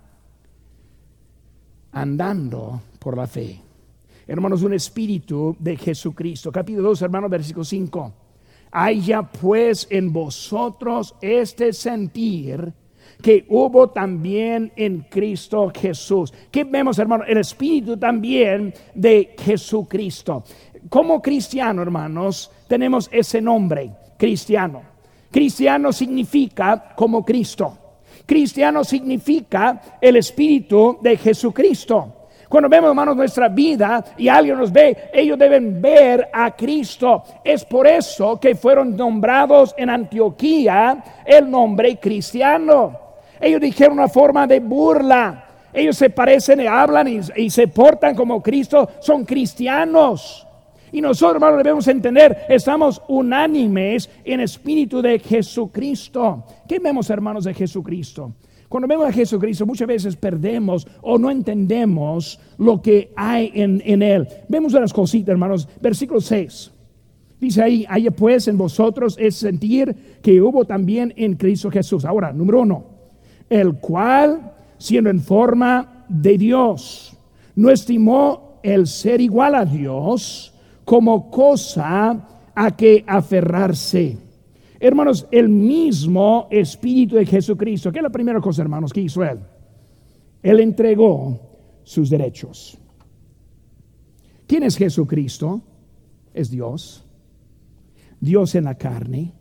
Andando 1.92 2.80
por 2.98 3.16
la 3.16 3.26
fe. 3.26 3.60
Hermanos, 4.26 4.62
un 4.62 4.74
espíritu 4.74 5.56
de 5.58 5.76
Jesucristo. 5.76 6.52
Capítulo 6.52 6.88
2, 6.90 7.02
hermanos, 7.02 7.30
versículo 7.30 7.64
5 7.64 8.12
haya 8.70 9.22
pues 9.22 9.86
en 9.90 10.12
vosotros 10.12 11.14
este 11.20 11.72
sentir 11.72 12.72
que 13.20 13.44
hubo 13.48 13.90
también 13.90 14.72
en 14.76 15.06
Cristo 15.10 15.70
Jesús. 15.74 16.32
¿Qué 16.50 16.64
vemos, 16.64 16.98
hermano? 16.98 17.24
El 17.24 17.38
espíritu 17.38 17.96
también 17.96 18.72
de 18.94 19.34
Jesucristo. 19.38 20.44
Como 20.88 21.20
cristiano, 21.20 21.82
hermanos, 21.82 22.50
tenemos 22.66 23.08
ese 23.12 23.40
nombre, 23.40 23.90
cristiano. 24.16 24.82
Cristiano 25.30 25.92
significa 25.92 26.94
como 26.96 27.24
Cristo. 27.24 27.76
Cristiano 28.26 28.84
significa 28.84 29.98
el 30.00 30.16
espíritu 30.16 30.98
de 31.02 31.16
Jesucristo. 31.16 32.19
Cuando 32.50 32.68
vemos, 32.68 32.88
hermanos, 32.88 33.14
nuestra 33.14 33.48
vida 33.48 34.04
y 34.18 34.26
alguien 34.26 34.58
nos 34.58 34.72
ve, 34.72 35.10
ellos 35.12 35.38
deben 35.38 35.80
ver 35.80 36.30
a 36.32 36.50
Cristo. 36.50 37.22
Es 37.44 37.64
por 37.64 37.86
eso 37.86 38.40
que 38.40 38.56
fueron 38.56 38.96
nombrados 38.96 39.72
en 39.78 39.88
Antioquía 39.88 41.22
el 41.24 41.48
nombre 41.48 41.96
cristiano. 42.00 42.98
Ellos 43.40 43.60
dijeron 43.60 43.98
una 43.98 44.08
forma 44.08 44.48
de 44.48 44.58
burla. 44.58 45.44
Ellos 45.72 45.96
se 45.96 46.10
parecen 46.10 46.62
y 46.62 46.66
hablan 46.66 47.06
y, 47.36 47.50
se 47.50 47.68
portan 47.68 48.16
como 48.16 48.42
Cristo. 48.42 48.90
Son 48.98 49.24
cristianos. 49.24 50.44
Y 50.90 51.00
nosotros, 51.00 51.36
hermanos, 51.36 51.58
debemos 51.58 51.86
entender, 51.86 52.46
estamos 52.48 53.00
unánimes 53.06 54.10
en 54.24 54.40
espíritu 54.40 55.00
de 55.00 55.20
Jesucristo. 55.20 56.42
¿Qué 56.66 56.80
vemos, 56.80 57.10
hermanos, 57.10 57.44
de 57.44 57.54
Jesucristo? 57.54 58.32
Cuando 58.70 58.86
vemos 58.86 59.08
a 59.08 59.12
Jesucristo 59.12 59.66
muchas 59.66 59.88
veces 59.88 60.14
perdemos 60.14 60.86
o 61.02 61.18
no 61.18 61.28
entendemos 61.28 62.38
lo 62.56 62.80
que 62.80 63.12
hay 63.16 63.50
en, 63.52 64.00
Él. 64.00 64.28
Vemos 64.48 64.74
unas 64.74 64.92
cositas, 64.92 65.32
hermanos. 65.32 65.66
Versículo 65.80 66.20
6. 66.20 66.70
Dice 67.40 67.62
ahí, 67.64 67.84
hay 67.88 68.08
pues 68.10 68.46
en 68.46 68.56
vosotros 68.56 69.16
es 69.18 69.34
sentir 69.34 70.20
que 70.22 70.40
hubo 70.40 70.64
también 70.66 71.12
en 71.16 71.34
Cristo 71.34 71.68
Jesús. 71.68 72.04
Ahora, 72.04 72.32
número 72.32 72.60
uno, 72.60 72.84
el 73.48 73.74
cual, 73.80 74.52
siendo 74.78 75.10
en 75.10 75.18
forma 75.18 76.04
de 76.08 76.38
Dios, 76.38 77.16
no 77.56 77.70
estimó 77.70 78.60
el 78.62 78.86
ser 78.86 79.20
igual 79.20 79.56
a 79.56 79.64
Dios 79.64 80.54
como 80.84 81.28
cosa 81.28 82.24
a 82.54 82.76
que 82.76 83.02
aferrarse 83.04 84.29
Hermanos, 84.82 85.26
el 85.30 85.50
mismo 85.50 86.48
Espíritu 86.50 87.16
de 87.16 87.26
Jesucristo, 87.26 87.92
¿qué 87.92 87.98
es 87.98 88.02
la 88.02 88.10
primera 88.10 88.40
cosa, 88.40 88.62
hermanos, 88.62 88.94
que 88.94 89.02
hizo 89.02 89.22
Él? 89.22 89.38
Él 90.42 90.58
entregó 90.60 91.38
sus 91.84 92.08
derechos. 92.08 92.78
¿Quién 94.46 94.62
es 94.62 94.78
Jesucristo? 94.78 95.60
Es 96.32 96.50
Dios. 96.50 97.04
Dios 98.18 98.54
en 98.54 98.64
la 98.64 98.74
carne. 98.74 99.32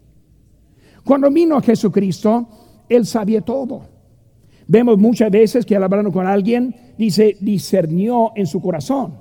Cuando 1.06 1.32
vino 1.32 1.56
a 1.56 1.62
Jesucristo, 1.62 2.50
Él 2.90 3.06
sabía 3.06 3.40
todo. 3.40 3.84
Vemos 4.68 4.98
muchas 4.98 5.32
veces 5.32 5.66
que 5.66 5.76
al 5.76 5.84
hablar 5.84 6.12
con 6.12 6.28
alguien, 6.28 6.76
dice, 6.98 7.38
discernió 7.40 8.34
en 8.36 8.46
su 8.46 8.62
corazón. 8.62 9.18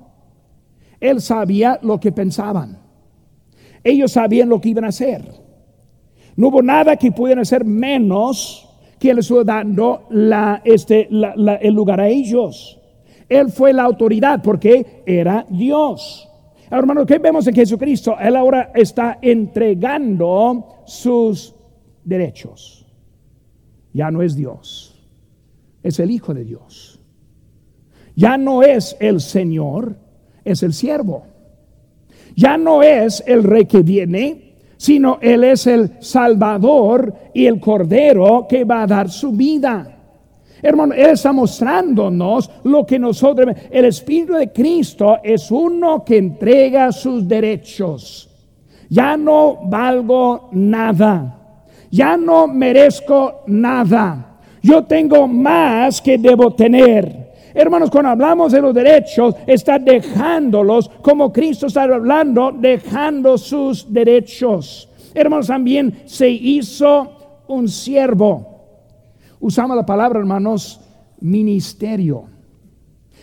Él 0.98 1.20
sabía 1.20 1.78
lo 1.80 2.00
que 2.00 2.10
pensaban. 2.10 2.80
Ellos 3.84 4.10
sabían 4.12 4.48
lo 4.48 4.60
que 4.60 4.70
iban 4.70 4.84
a 4.84 4.88
hacer. 4.88 5.47
No 6.38 6.48
hubo 6.48 6.62
nada 6.62 6.96
que 6.96 7.10
pudiera 7.10 7.44
ser 7.44 7.64
menos 7.64 8.64
que 8.96 9.10
Él 9.10 9.18
estuvo 9.18 9.42
dando 9.42 10.06
este, 10.62 11.08
el 11.10 11.74
lugar 11.74 12.00
a 12.00 12.06
ellos. 12.06 12.78
Él 13.28 13.50
fue 13.50 13.72
la 13.72 13.82
autoridad 13.82 14.40
porque 14.40 15.02
era 15.04 15.44
Dios. 15.50 16.28
Ahora, 16.66 16.78
hermanos, 16.78 17.06
¿qué 17.06 17.18
vemos 17.18 17.44
en 17.48 17.56
Jesucristo? 17.56 18.16
Él 18.20 18.36
ahora 18.36 18.70
está 18.72 19.18
entregando 19.20 20.84
sus 20.86 21.56
derechos. 22.04 22.86
Ya 23.92 24.12
no 24.12 24.22
es 24.22 24.36
Dios, 24.36 24.94
es 25.82 25.98
el 25.98 26.12
Hijo 26.12 26.34
de 26.34 26.44
Dios. 26.44 27.00
Ya 28.14 28.38
no 28.38 28.62
es 28.62 28.96
el 29.00 29.20
Señor, 29.20 29.96
es 30.44 30.62
el 30.62 30.72
siervo. 30.72 31.24
Ya 32.36 32.56
no 32.56 32.84
es 32.84 33.24
el 33.26 33.42
rey 33.42 33.64
que 33.64 33.82
viene, 33.82 34.47
sino 34.78 35.18
Él 35.20 35.44
es 35.44 35.66
el 35.66 35.90
Salvador 36.00 37.12
y 37.34 37.44
el 37.46 37.60
Cordero 37.60 38.46
que 38.48 38.64
va 38.64 38.84
a 38.84 38.86
dar 38.86 39.10
su 39.10 39.32
vida. 39.32 39.96
Hermano, 40.62 40.94
Él 40.94 41.10
está 41.10 41.32
mostrándonos 41.32 42.50
lo 42.64 42.86
que 42.86 42.98
nosotros, 42.98 43.54
el 43.70 43.84
Espíritu 43.84 44.34
de 44.34 44.50
Cristo 44.50 45.18
es 45.22 45.50
uno 45.50 46.04
que 46.04 46.16
entrega 46.16 46.90
sus 46.92 47.28
derechos. 47.28 48.30
Ya 48.88 49.16
no 49.16 49.58
valgo 49.64 50.48
nada. 50.52 51.34
Ya 51.90 52.16
no 52.16 52.46
merezco 52.46 53.42
nada. 53.46 54.38
Yo 54.62 54.84
tengo 54.84 55.26
más 55.26 56.00
que 56.00 56.18
debo 56.18 56.52
tener. 56.52 57.27
Hermanos, 57.58 57.90
cuando 57.90 58.10
hablamos 58.10 58.52
de 58.52 58.60
los 58.60 58.72
derechos, 58.72 59.34
está 59.44 59.80
dejándolos 59.80 60.88
como 61.02 61.32
Cristo 61.32 61.66
está 61.66 61.82
hablando, 61.82 62.52
dejando 62.56 63.36
sus 63.36 63.92
derechos. 63.92 64.88
Hermanos, 65.12 65.48
también 65.48 66.02
se 66.06 66.30
hizo 66.30 67.42
un 67.48 67.66
siervo. 67.66 68.46
Usamos 69.40 69.76
la 69.76 69.84
palabra, 69.84 70.20
hermanos, 70.20 70.80
ministerio. 71.20 72.26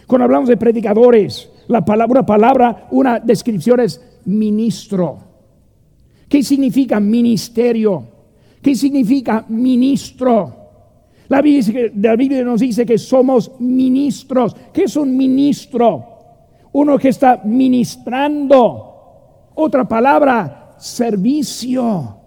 Cuando 0.05 0.25
hablamos 0.25 0.49
de 0.49 0.57
predicadores, 0.57 1.49
la 1.69 1.85
palabra, 1.85 2.11
una 2.19 2.25
palabra, 2.25 2.87
una 2.91 3.19
descripción 3.21 3.79
es 3.79 4.01
ministro. 4.25 5.17
¿Qué 6.27 6.43
significa 6.43 6.99
ministerio? 6.99 8.03
¿Qué 8.61 8.75
significa 8.75 9.45
ministro? 9.47 10.64
La 11.27 11.41
Biblia, 11.41 12.43
nos 12.43 12.61
dice 12.61 12.85
que 12.85 12.97
somos 12.97 13.51
ministros. 13.59 14.55
¿Qué 14.71 14.83
es 14.83 14.95
un 14.95 15.15
ministro? 15.15 16.05
Uno 16.73 16.97
que 16.97 17.09
está 17.09 17.41
ministrando. 17.43 19.51
Otra 19.55 19.87
palabra, 19.87 20.75
servicio. 20.77 22.17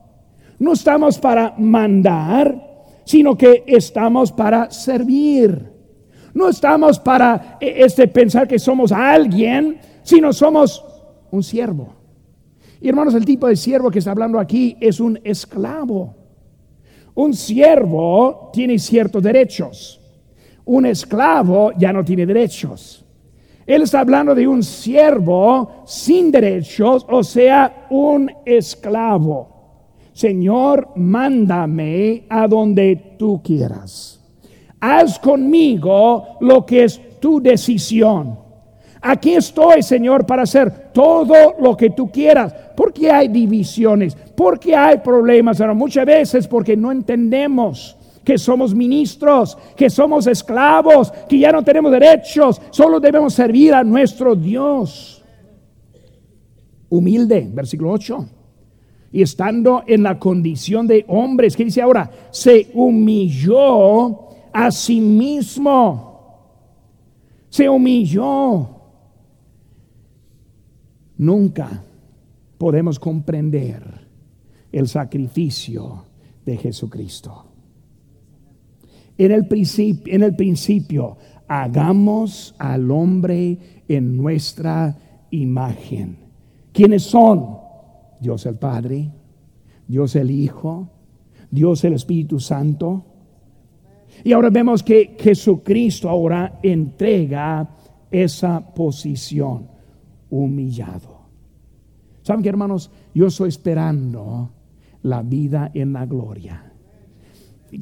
No 0.58 0.72
estamos 0.72 1.18
para 1.18 1.54
mandar, 1.58 2.88
sino 3.04 3.36
que 3.36 3.62
estamos 3.66 4.32
para 4.32 4.70
servir. 4.70 5.72
No 6.34 6.48
estamos 6.48 6.98
para 6.98 7.58
eh, 7.60 7.74
este, 7.78 8.08
pensar 8.08 8.48
que 8.48 8.58
somos 8.58 8.90
alguien, 8.90 9.78
sino 10.02 10.32
somos 10.32 10.84
un 11.30 11.42
siervo. 11.42 11.94
Y 12.80 12.88
hermanos, 12.88 13.14
el 13.14 13.24
tipo 13.24 13.46
de 13.46 13.56
siervo 13.56 13.90
que 13.90 13.98
está 13.98 14.10
hablando 14.10 14.38
aquí 14.38 14.76
es 14.80 15.00
un 15.00 15.18
esclavo. 15.24 16.17
Un 17.18 17.34
siervo 17.34 18.48
tiene 18.52 18.78
ciertos 18.78 19.20
derechos. 19.20 20.00
Un 20.66 20.86
esclavo 20.86 21.72
ya 21.76 21.92
no 21.92 22.04
tiene 22.04 22.24
derechos. 22.24 23.04
Él 23.66 23.82
está 23.82 24.00
hablando 24.00 24.36
de 24.36 24.46
un 24.46 24.62
siervo 24.62 25.82
sin 25.84 26.30
derechos, 26.30 27.04
o 27.10 27.24
sea, 27.24 27.88
un 27.90 28.30
esclavo. 28.46 29.48
Señor, 30.12 30.90
mándame 30.94 32.22
a 32.28 32.46
donde 32.46 33.16
tú 33.18 33.42
quieras. 33.42 34.24
Haz 34.78 35.18
conmigo 35.18 36.36
lo 36.40 36.64
que 36.64 36.84
es 36.84 37.18
tu 37.18 37.40
decisión. 37.42 38.38
Aquí 39.00 39.34
estoy, 39.34 39.82
Señor, 39.82 40.24
para 40.24 40.42
hacer 40.42 40.92
todo 40.92 41.56
lo 41.58 41.76
que 41.76 41.90
tú 41.90 42.12
quieras. 42.12 42.54
Porque 42.98 43.12
hay 43.12 43.28
divisiones, 43.28 44.16
porque 44.34 44.74
hay 44.74 44.98
problemas, 44.98 45.56
pero 45.56 45.72
muchas 45.72 46.04
veces 46.04 46.48
porque 46.48 46.76
no 46.76 46.90
entendemos 46.90 47.96
que 48.24 48.36
somos 48.36 48.74
ministros, 48.74 49.56
que 49.76 49.88
somos 49.88 50.26
esclavos, 50.26 51.12
que 51.28 51.38
ya 51.38 51.52
no 51.52 51.62
tenemos 51.62 51.92
derechos, 51.92 52.60
solo 52.70 52.98
debemos 52.98 53.34
servir 53.34 53.72
a 53.72 53.84
nuestro 53.84 54.34
Dios. 54.34 55.24
Humilde, 56.88 57.48
versículo 57.52 57.92
8. 57.92 58.26
Y 59.12 59.22
estando 59.22 59.84
en 59.86 60.02
la 60.02 60.18
condición 60.18 60.88
de 60.88 61.04
hombres, 61.06 61.56
¿qué 61.56 61.66
dice 61.66 61.80
ahora? 61.80 62.10
Se 62.32 62.68
humilló 62.74 64.26
a 64.52 64.72
sí 64.72 65.00
mismo. 65.00 66.48
Se 67.48 67.68
humilló 67.68 68.70
Nunca 71.18 71.82
podemos 72.58 72.98
comprender 72.98 74.08
el 74.72 74.88
sacrificio 74.88 76.04
de 76.44 76.56
Jesucristo. 76.56 77.46
En 79.16 79.32
el, 79.32 80.36
principio, 80.36 81.16
hagamos 81.48 82.54
al 82.58 82.90
hombre 82.90 83.58
en 83.88 84.16
nuestra 84.16 84.96
imagen. 85.30 86.18
¿Quiénes 86.72 87.02
son? 87.02 87.56
Dios 88.20 88.46
el 88.46 88.54
Padre, 88.56 89.10
Dios 89.88 90.14
el 90.14 90.30
Hijo, 90.30 90.88
Dios 91.50 91.82
el 91.84 91.94
Espíritu 91.94 92.38
Santo. 92.38 93.04
Y 94.22 94.32
ahora 94.32 94.50
vemos 94.50 94.84
que 94.84 95.16
Jesucristo 95.18 96.08
ahora 96.08 96.60
entrega 96.62 97.68
esa 98.10 98.60
posición 98.72 99.68
humillado. 100.30 101.17
¿Saben 102.28 102.42
qué, 102.42 102.50
hermanos? 102.50 102.90
Yo 103.14 103.28
estoy 103.28 103.48
esperando 103.48 104.50
la 105.04 105.22
vida 105.22 105.70
en 105.72 105.94
la 105.94 106.04
gloria. 106.04 106.74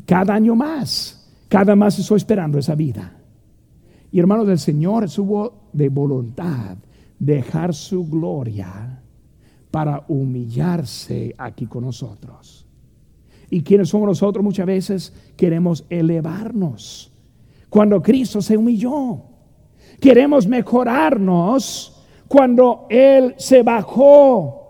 Cada 0.05 0.35
año 0.35 0.55
más, 0.55 1.35
cada 1.49 1.75
más 1.75 1.99
estoy 1.99 2.19
esperando 2.19 2.57
esa 2.57 2.77
vida. 2.77 3.13
Y 4.13 4.21
hermanos, 4.21 4.49
el 4.49 4.61
Señor 4.61 5.09
hubo 5.19 5.71
de 5.73 5.89
voluntad 5.89 6.77
dejar 7.19 7.75
su 7.75 8.09
gloria 8.09 9.03
para 9.73 10.05
humillarse 10.07 11.35
aquí 11.37 11.67
con 11.67 11.83
nosotros. 11.83 12.69
¿Y 13.51 13.63
quienes 13.63 13.89
somos 13.89 14.07
nosotros? 14.07 14.45
Muchas 14.45 14.67
veces 14.67 15.13
queremos 15.37 15.85
elevarnos. 15.91 17.13
Cuando 17.69 18.01
Cristo 18.01 18.41
se 18.41 18.57
humilló, 18.57 19.23
queremos 20.01 20.47
mejorarnos 20.47 21.96
cuando 22.29 22.87
Él 22.89 23.35
se 23.37 23.63
bajó. 23.63 24.63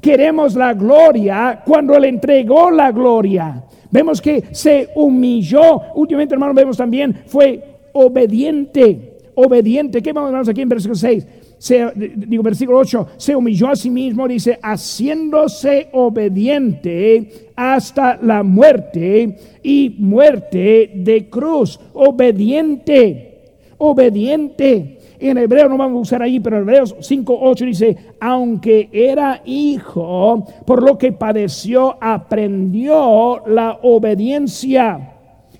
Queremos 0.00 0.54
la 0.54 0.74
gloria 0.74 1.62
cuando 1.64 1.94
Él 1.96 2.04
entregó 2.04 2.70
la 2.70 2.90
gloria. 2.90 3.62
Vemos 3.90 4.20
que 4.20 4.44
se 4.50 4.88
humilló. 4.94 5.80
Últimamente, 5.94 6.34
hermano, 6.34 6.54
vemos 6.54 6.76
también 6.76 7.22
fue 7.26 7.62
obediente. 7.92 9.18
Obediente. 9.34 10.02
¿Qué 10.02 10.12
vamos 10.12 10.34
a 10.34 10.38
ver 10.38 10.50
aquí 10.50 10.62
en 10.62 10.68
versículo 10.68 10.96
6? 10.96 11.26
Se, 11.58 11.92
digo, 11.94 12.42
versículo 12.42 12.78
8, 12.78 13.06
se 13.16 13.36
humilló 13.36 13.68
a 13.68 13.76
sí 13.76 13.88
mismo, 13.88 14.26
dice, 14.26 14.58
haciéndose 14.60 15.90
obediente 15.92 17.50
hasta 17.54 18.18
la 18.20 18.42
muerte 18.42 19.36
y 19.62 19.94
muerte 19.96 20.90
de 20.92 21.30
cruz. 21.30 21.78
Obediente, 21.92 23.42
obediente 23.78 24.98
en 25.28 25.38
hebreo 25.38 25.68
no 25.68 25.76
vamos 25.76 25.98
a 25.98 26.00
usar 26.02 26.22
ahí, 26.22 26.40
pero 26.40 26.56
en 26.56 26.62
Hebreos 26.62 26.96
5.8 26.98 27.66
dice, 27.66 27.96
aunque 28.20 28.88
era 28.92 29.42
hijo, 29.44 30.44
por 30.66 30.82
lo 30.82 30.98
que 30.98 31.12
padeció, 31.12 31.96
aprendió 32.00 33.42
la 33.46 33.78
obediencia. 33.82 35.12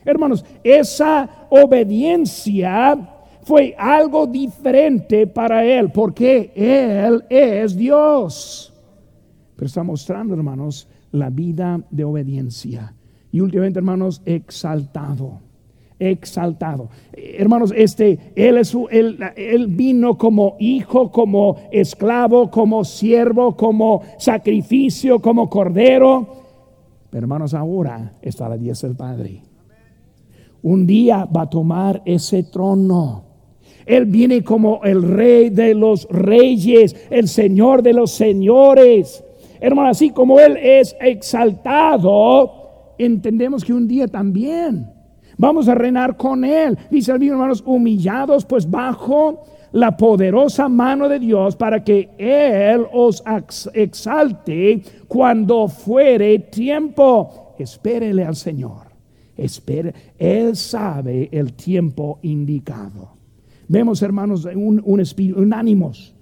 Hermanos, 0.05 0.45
esa 0.65 1.47
obediencia 1.51 2.99
fue 3.43 3.75
algo 3.79 4.27
diferente 4.27 5.27
para 5.27 5.65
él, 5.65 5.91
porque 5.91 6.53
él 6.55 7.25
es 7.29 7.77
Dios. 7.77 8.73
Pero 9.55 9.67
está 9.67 9.83
mostrando, 9.83 10.35
hermanos, 10.35 10.89
la 11.13 11.31
vida 11.31 11.81
de 11.91 12.05
obediencia. 12.05 12.95
Y 13.31 13.41
últimamente, 13.41 13.79
hermanos, 13.79 14.23
exaltado 14.25 15.41
exaltado. 16.11 16.89
Hermanos, 17.13 17.73
este, 17.77 18.19
él, 18.35 18.59
es, 18.59 18.77
él, 18.91 19.19
él 19.37 19.67
vino 19.69 20.19
como 20.19 20.57
hijo, 20.59 21.11
como 21.11 21.57
esclavo, 21.71 22.51
como 22.51 22.85
siervo, 22.85 23.57
como 23.57 24.03
sacrificio, 24.19 25.21
como 25.21 25.49
cordero. 25.49 26.27
Pero 27.11 27.25
hermanos, 27.25 27.55
ahora 27.55 28.13
está 28.23 28.49
la 28.49 28.57
diestra 28.57 28.89
del 28.89 28.97
Padre. 28.97 29.43
Un 30.63 30.87
día 30.87 31.25
va 31.25 31.43
a 31.43 31.51
tomar 31.51 32.03
ese 32.05 32.45
trono. 32.45 33.25
Él 33.87 34.07
viene 34.07 34.43
como 34.43 34.83
el 34.85 35.03
rey 35.03 35.51
de 35.51 35.75
los 35.75 36.07
reyes, 36.09 36.97
el 37.11 37.29
señor 37.29 37.83
de 37.83 37.93
los 37.93 38.13
señores. 38.13 39.25
hermano, 39.61 39.89
así 39.91 40.11
como 40.11 40.39
Él 40.39 40.57
es 40.57 40.97
exaltado, 41.01 42.53
entendemos 42.99 43.65
que 43.65 43.73
un 43.73 43.89
día 43.89 44.07
también 44.07 44.92
vamos 45.43 45.69
a 45.69 45.75
reinar 45.75 46.17
con 46.17 46.45
Él. 46.45 46.79
Dice 46.89 47.11
el 47.11 47.19
mismo, 47.19 47.35
hermanos, 47.35 47.65
humillados 47.67 48.45
pues 48.45 48.71
bajo 48.71 49.43
la 49.73 49.97
poderosa 49.97 50.69
mano 50.69 51.09
de 51.09 51.19
Dios 51.19 51.57
para 51.57 51.83
que 51.83 52.11
Él 52.17 52.87
os 52.93 53.25
exalte 53.75 54.83
cuando 55.09 55.67
fuere 55.67 56.39
tiempo. 56.39 57.55
Espérele 57.59 58.25
al 58.25 58.37
Señor. 58.37 58.93
Espere. 59.37 59.93
Él 60.17 60.55
sabe 60.55 61.29
el 61.33 61.55
tiempo 61.55 62.21
indicado. 62.23 63.11
Vemos, 63.67 64.01
hermanos, 64.03 64.45
un, 64.45 64.81
un 64.85 65.01
espíritu, 65.01 65.41
unánimos, 65.41 66.15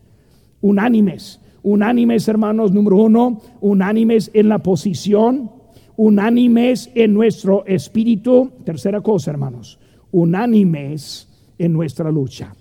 unánimes, 0.62 1.40
unánimes, 1.62 2.26
hermanos, 2.26 2.72
número 2.72 2.96
uno, 2.96 3.42
unánimes 3.60 4.30
en 4.32 4.48
la 4.48 4.60
posición, 4.60 5.50
unánimes 5.96 6.90
en 6.94 7.14
nuestro 7.14 7.64
espíritu. 7.66 8.52
Tercera 8.64 9.00
cosa, 9.00 9.30
hermanos, 9.30 9.78
unánimes 10.12 11.28
en 11.58 11.72
nuestra 11.72 12.10
lucha. 12.10 12.54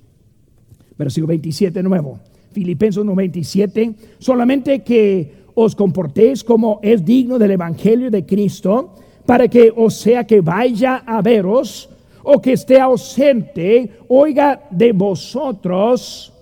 Versículo 0.98 1.28
27 1.28 1.82
nuevo. 1.84 2.20
Filipenses 2.52 3.04
1:27, 3.04 3.96
solamente 4.18 4.80
que 4.84 5.40
os 5.56 5.76
comportéis 5.76 6.44
como 6.44 6.80
es 6.82 7.06
digno 7.06 7.38
del 7.38 7.52
Evangelio 7.52 8.10
de 8.10 8.26
Cristo, 8.26 8.96
para 9.26 9.48
que 9.48 9.72
o 9.76 9.90
sea 9.90 10.26
que 10.26 10.42
vaya 10.42 11.04
a 11.06 11.22
veros 11.22 11.90
o 12.24 12.42
que 12.42 12.54
esté 12.54 12.80
ausente, 12.80 13.92
oiga 14.08 14.68
de 14.72 14.92
vosotros 14.92 16.34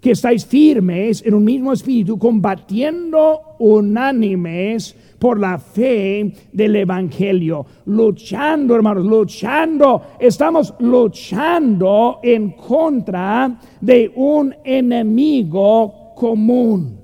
que 0.00 0.12
estáis 0.12 0.46
firmes 0.46 1.22
en 1.26 1.34
un 1.34 1.44
mismo 1.44 1.72
espíritu, 1.72 2.18
combatiendo 2.18 3.40
unánimes 3.58 4.94
por 5.18 5.38
la 5.38 5.58
fe 5.58 6.32
del 6.52 6.76
Evangelio. 6.76 7.66
Luchando, 7.86 8.74
hermanos, 8.74 9.04
luchando. 9.04 10.02
Estamos 10.18 10.74
luchando 10.78 12.20
en 12.22 12.52
contra 12.52 13.58
de 13.80 14.12
un 14.14 14.54
enemigo 14.64 16.12
común. 16.14 16.98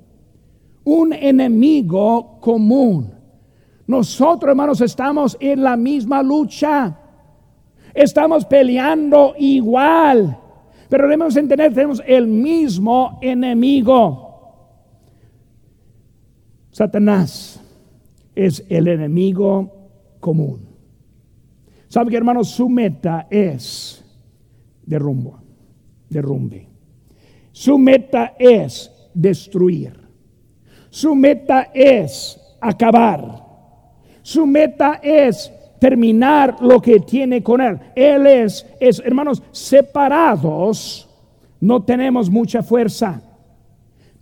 Un 0.85 1.13
enemigo 1.13 2.39
común. 2.41 3.13
Nosotros, 3.87 4.51
hermanos, 4.51 4.81
estamos 4.81 5.37
en 5.41 5.63
la 5.63 5.77
misma 5.77 6.23
lucha. 6.23 6.97
Estamos 7.93 8.45
peleando 8.45 9.35
igual. 9.39 10.39
Pero 10.89 11.05
debemos 11.05 11.37
entender, 11.37 11.73
tenemos 11.73 12.03
el 12.07 12.27
mismo 12.27 13.19
enemigo. 13.23 14.21
Satanás 16.71 17.64
es 18.35 18.65
el 18.69 18.89
enemigo 18.89 19.73
común. 20.21 20.69
¿Sabe 21.89 22.11
que 22.11 22.17
hermanos? 22.17 22.49
Su 22.49 22.69
meta 22.69 23.27
es 23.31 24.05
derrumbo, 24.85 25.39
derrumbe. 26.09 26.69
Su 27.53 27.79
meta 27.79 28.35
es 28.39 28.91
destruir. 29.15 29.93
Su 30.91 31.15
meta 31.15 31.71
es 31.73 32.41
acabar. 32.61 33.45
Su 34.23 34.47
meta 34.47 35.01
es 35.03 35.53
terminar 35.79 36.57
lo 36.61 36.81
que 36.81 37.01
tiene 37.01 37.43
con 37.43 37.61
Él. 37.61 37.79
Él 37.95 38.27
es, 38.27 38.67
es, 38.81 39.01
hermanos, 39.01 39.43
separados 39.53 41.09
no 41.61 41.83
tenemos 41.83 42.29
mucha 42.29 42.63
fuerza, 42.63 43.23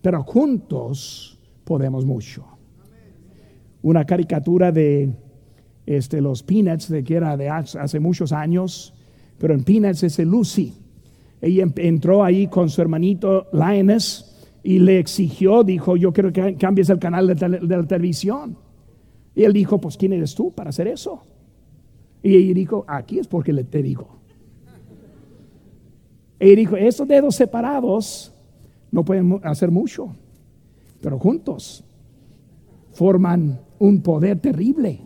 pero 0.00 0.22
juntos 0.22 1.38
podemos 1.64 2.04
mucho. 2.04 2.51
Una 3.82 4.04
caricatura 4.04 4.72
de 4.72 5.10
este, 5.86 6.20
los 6.20 6.42
Peanuts, 6.42 6.88
de 6.88 7.02
que 7.02 7.14
era 7.14 7.36
de 7.36 7.48
hace 7.48 8.00
muchos 8.00 8.32
años, 8.32 8.94
pero 9.38 9.54
en 9.54 9.64
Peanuts 9.64 10.02
es 10.04 10.18
Lucy. 10.20 10.74
Ella 11.40 11.66
entró 11.76 12.22
ahí 12.22 12.46
con 12.46 12.70
su 12.70 12.80
hermanito 12.80 13.48
Linus 13.52 14.32
y 14.62 14.78
le 14.78 15.00
exigió, 15.00 15.64
dijo, 15.64 15.96
yo 15.96 16.12
quiero 16.12 16.32
que 16.32 16.56
cambies 16.56 16.88
el 16.90 17.00
canal 17.00 17.26
de, 17.26 17.48
la 17.48 17.82
televisión. 17.82 18.56
Y 19.34 19.42
él 19.44 19.52
dijo, 19.52 19.80
pues 19.80 19.96
¿quién 19.96 20.12
eres 20.12 20.34
tú 20.34 20.52
para 20.52 20.70
hacer 20.70 20.86
eso? 20.86 21.24
Y 22.22 22.36
ella 22.36 22.54
dijo, 22.54 22.84
aquí 22.86 23.18
es 23.18 23.26
porque 23.26 23.52
le 23.52 23.64
te 23.64 23.82
digo. 23.82 24.20
Ella 26.38 26.56
dijo, 26.56 26.76
esos 26.76 27.08
dedos 27.08 27.34
separados 27.34 28.32
no 28.92 29.04
pueden 29.04 29.40
hacer 29.42 29.70
mucho, 29.70 30.14
pero 31.00 31.18
juntos 31.18 31.82
forman 32.92 33.58
un 33.82 34.00
poder 34.00 34.38
terrible. 34.38 35.00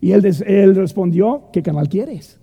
Y 0.00 0.10
él, 0.10 0.24
él 0.44 0.74
respondió, 0.74 1.44
¿qué 1.52 1.62
canal 1.62 1.88
quieres? 1.88 2.40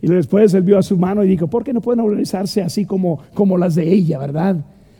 Y 0.00 0.06
después 0.06 0.54
él 0.54 0.62
vio 0.62 0.78
a 0.78 0.82
su 0.82 0.96
mano 0.96 1.24
y 1.24 1.28
dijo, 1.28 1.48
¿por 1.48 1.64
qué 1.64 1.72
no 1.72 1.80
pueden 1.80 2.00
organizarse 2.00 2.62
así 2.62 2.86
como, 2.86 3.18
como 3.34 3.58
las 3.58 3.74
de 3.74 3.92
ella, 3.92 4.18
verdad? 4.18 4.56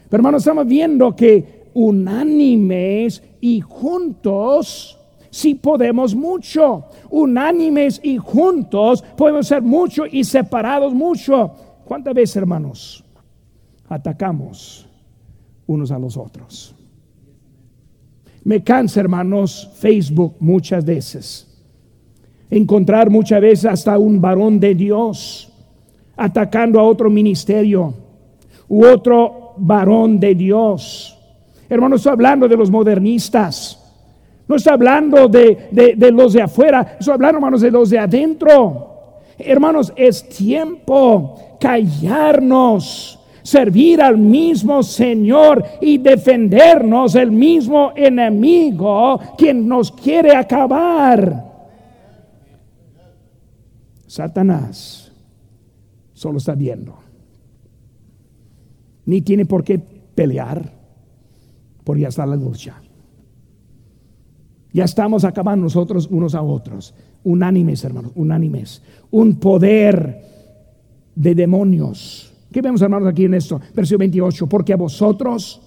Pero 0.08 0.20
hermanos, 0.20 0.42
estamos 0.42 0.66
viendo 0.66 1.14
que 1.14 1.70
unánimes 1.72 3.22
y 3.40 3.60
juntos 3.60 4.98
si 5.30 5.54
podemos 5.54 6.16
mucho. 6.16 6.86
Unánimes 7.08 8.00
y 8.02 8.16
juntos 8.16 9.04
podemos 9.16 9.46
ser 9.46 9.62
mucho 9.62 10.06
y 10.10 10.24
separados 10.24 10.92
mucho. 10.92 11.52
¿Cuántas 11.84 12.14
veces, 12.14 12.36
hermanos, 12.36 13.04
atacamos 13.88 14.88
unos 15.68 15.92
a 15.92 16.00
los 16.00 16.16
otros? 16.16 16.74
Me 18.44 18.62
cansa, 18.62 19.00
hermanos, 19.00 19.70
Facebook 19.76 20.36
muchas 20.40 20.84
veces. 20.84 21.46
Encontrar 22.50 23.10
muchas 23.10 23.40
veces 23.40 23.64
hasta 23.66 23.98
un 23.98 24.20
varón 24.20 24.58
de 24.58 24.74
Dios 24.74 25.52
atacando 26.16 26.80
a 26.80 26.82
otro 26.82 27.08
ministerio 27.08 27.94
u 28.68 28.84
otro 28.84 29.54
varón 29.56 30.18
de 30.18 30.34
Dios. 30.34 31.16
Hermanos, 31.68 32.00
estoy 32.00 32.12
hablando 32.12 32.48
de 32.48 32.56
los 32.56 32.70
modernistas 32.70 33.80
no 34.50 34.56
está 34.56 34.72
hablando 34.72 35.28
de, 35.28 36.10
los 36.12 36.32
de 36.32 36.42
afuera, 36.42 36.96
estoy 36.98 37.14
hablando, 37.14 37.36
hermanos, 37.36 37.60
de 37.60 37.70
los 37.70 37.88
de 37.88 38.00
adentro. 38.00 39.12
Hermanos, 39.38 39.92
es 39.94 40.28
tiempo 40.28 41.56
callarnos, 41.60 43.19
servir 43.50 44.00
al 44.00 44.16
mismo 44.16 44.82
Señor 44.84 45.64
y 45.80 45.98
defendernos 45.98 47.16
el 47.16 47.32
mismo 47.32 47.92
enemigo 47.96 49.18
quien 49.36 49.66
nos 49.66 49.90
quiere 49.90 50.36
acabar. 50.36 51.50
Satanás 54.06 55.12
solo 56.12 56.38
está 56.38 56.54
viendo. 56.54 56.96
Ni 59.06 59.20
tiene 59.22 59.46
por 59.46 59.64
qué 59.64 59.80
pelear, 59.80 60.72
porque 61.82 62.02
ya 62.02 62.08
está 62.08 62.24
la 62.26 62.36
lucha. 62.36 62.80
Ya 64.72 64.84
estamos 64.84 65.24
acabando 65.24 65.64
nosotros 65.64 66.06
unos 66.08 66.36
a 66.36 66.42
otros. 66.42 66.94
Unánimes, 67.24 67.82
hermanos, 67.82 68.12
unánimes. 68.14 68.80
Un 69.10 69.40
poder 69.40 70.22
de 71.16 71.34
demonios. 71.34 72.29
¿Qué 72.52 72.60
vemos, 72.60 72.82
hermanos, 72.82 73.08
aquí 73.08 73.24
en 73.24 73.34
esto? 73.34 73.60
Versículo 73.74 74.00
28. 74.00 74.48
Porque 74.48 74.72
a 74.72 74.76
vosotros 74.76 75.60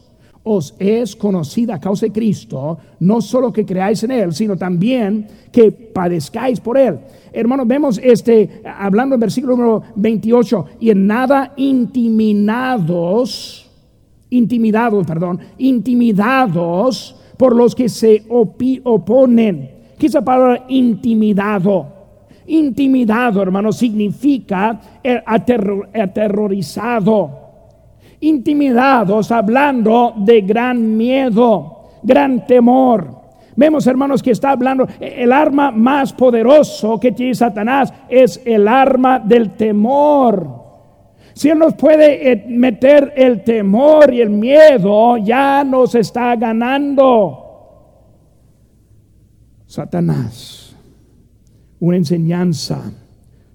os 0.44 0.76
es 0.78 1.16
conocida 1.16 1.80
causa 1.80 2.06
de 2.06 2.12
Cristo, 2.12 2.78
no 3.00 3.22
solo 3.22 3.54
que 3.54 3.66
creáis 3.66 4.04
en 4.04 4.12
Él, 4.12 4.34
sino 4.34 4.58
también 4.58 5.26
que 5.52 5.72
padezcáis 5.72 6.60
por 6.60 6.78
Él. 6.78 7.00
Hermanos, 7.32 7.66
vemos 7.66 7.98
este, 8.04 8.62
hablando 8.66 9.16
en 9.16 9.22
versículo 9.22 9.56
número 9.56 9.84
28, 9.96 10.66
y 10.82 10.90
en 10.90 11.08
nada 11.08 11.54
intimidados, 11.56 13.72
intimidados, 14.30 15.08
perdón, 15.08 15.40
intimidados 15.58 17.16
por 17.38 17.56
los 17.56 17.74
que 17.74 17.88
se 17.88 18.26
oponen. 18.30 19.72
¿Qué 19.98 20.08
es 20.08 20.14
la 20.14 20.26
palabra 20.26 20.66
intimidado? 20.68 22.03
Intimidado, 22.48 23.42
hermano, 23.42 23.72
significa 23.72 24.80
aterrorizado. 25.94 27.40
Intimidados, 28.20 29.32
hablando 29.32 30.14
de 30.18 30.42
gran 30.42 30.98
miedo, 30.98 31.90
gran 32.04 32.46
temor. 32.46 33.24
Vemos, 33.56 33.86
hermanos, 33.86 34.24
que 34.24 34.32
está 34.32 34.52
hablando, 34.52 34.88
el 35.00 35.32
arma 35.32 35.72
más 35.72 36.12
poderoso 36.14 37.00
que 37.00 37.12
tiene 37.12 37.36
Satanás 37.36 37.94
es 38.10 38.42
el 38.46 38.68
arma 38.68 39.20
del 39.20 39.52
temor. 39.52 40.64
Si 41.34 41.50
Él 41.50 41.60
nos 41.60 41.74
puede 41.74 42.32
eh, 42.32 42.46
meter 42.48 43.14
el 43.16 43.44
temor 43.44 44.14
y 44.14 44.22
el 44.22 44.30
miedo, 44.30 45.18
ya 45.18 45.64
nos 45.64 45.96
está 45.96 46.36
ganando. 46.36 47.40
Satanás, 49.66 50.63
una 51.84 51.98
enseñanza 51.98 52.94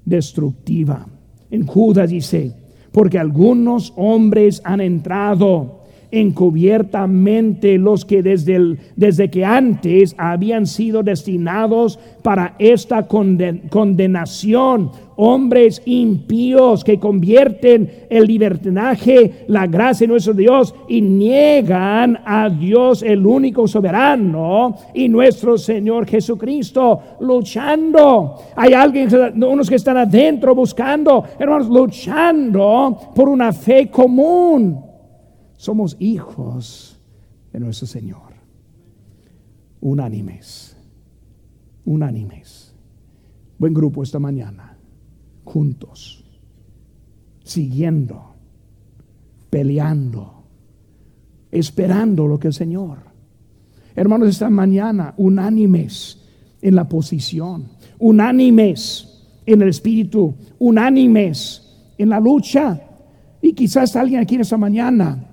destructiva. 0.05 1.07
En 1.51 1.66
Judas 1.66 2.11
dice, 2.11 2.53
porque 2.93 3.18
algunos 3.18 3.95
hombres 3.97 4.61
han 4.64 4.83
entrado 4.83 5.78
encubiertamente 6.11 7.79
los 7.79 8.05
que 8.05 8.23
desde, 8.23 8.77
desde 8.97 9.31
que 9.31 9.45
antes 9.45 10.15
habían 10.19 10.67
sido 10.67 11.03
destinados 11.03 11.99
para 12.23 12.55
esta 12.59 13.07
condenación, 13.07 14.91
hombres 15.17 15.83
impíos 15.85 16.85
que 16.85 16.99
convierten 16.99 18.07
el 18.09 18.25
libertinaje, 18.25 19.45
la 19.49 19.67
gracia 19.67 20.07
de 20.07 20.13
nuestro 20.13 20.33
Dios 20.33 20.75
y 20.89 21.01
niegan 21.01 22.21
a 22.25 22.49
Dios 22.49 23.03
el 23.03 23.27
único 23.27 23.67
soberano 23.67 24.77
y 24.95 25.09
nuestro 25.09 25.59
Señor 25.59 26.07
Jesucristo 26.07 27.01
luchando. 27.21 28.37
Hay 28.55 28.73
alguien, 28.73 29.09
unos 29.43 29.69
que 29.69 29.75
están 29.75 29.97
adentro 29.97 30.55
buscando, 30.55 31.25
hermanos, 31.39 31.69
luchando 31.69 32.97
por 33.15 33.29
una 33.29 33.53
fe 33.53 33.89
común 33.89 34.88
somos 35.59 35.97
hijos 35.99 36.99
de 37.53 37.61
nuestro 37.61 37.87
Señor. 37.87 38.33
Unánimes, 39.81 40.77
unánimes. 41.85 42.75
Buen 43.59 43.75
grupo 43.75 44.05
esta 44.05 44.21
mañana, 44.21 44.79
juntos, 45.45 46.25
siguiendo, 47.43 48.37
peleando, 49.51 50.45
esperando 51.51 52.29
lo 52.29 52.39
que 52.39 52.47
el 52.47 52.55
Señor. 52.55 52.99
Hermanos, 53.97 54.29
esta 54.29 54.49
mañana, 54.49 55.13
unánimes 55.17 56.25
en 56.63 56.77
la 56.77 56.89
posición, 56.89 57.69
unánimes 57.99 59.27
en 59.45 59.63
el 59.63 59.71
espíritu, 59.71 60.37
unánimes 60.61 61.91
en 61.99 62.11
la 62.11 62.21
lucha. 62.21 62.81
Y 63.43 63.55
quizás 63.55 63.97
alguien 63.97 64.21
aquí 64.21 64.37
en 64.37 64.43
esta 64.43 64.57
mañana 64.57 65.29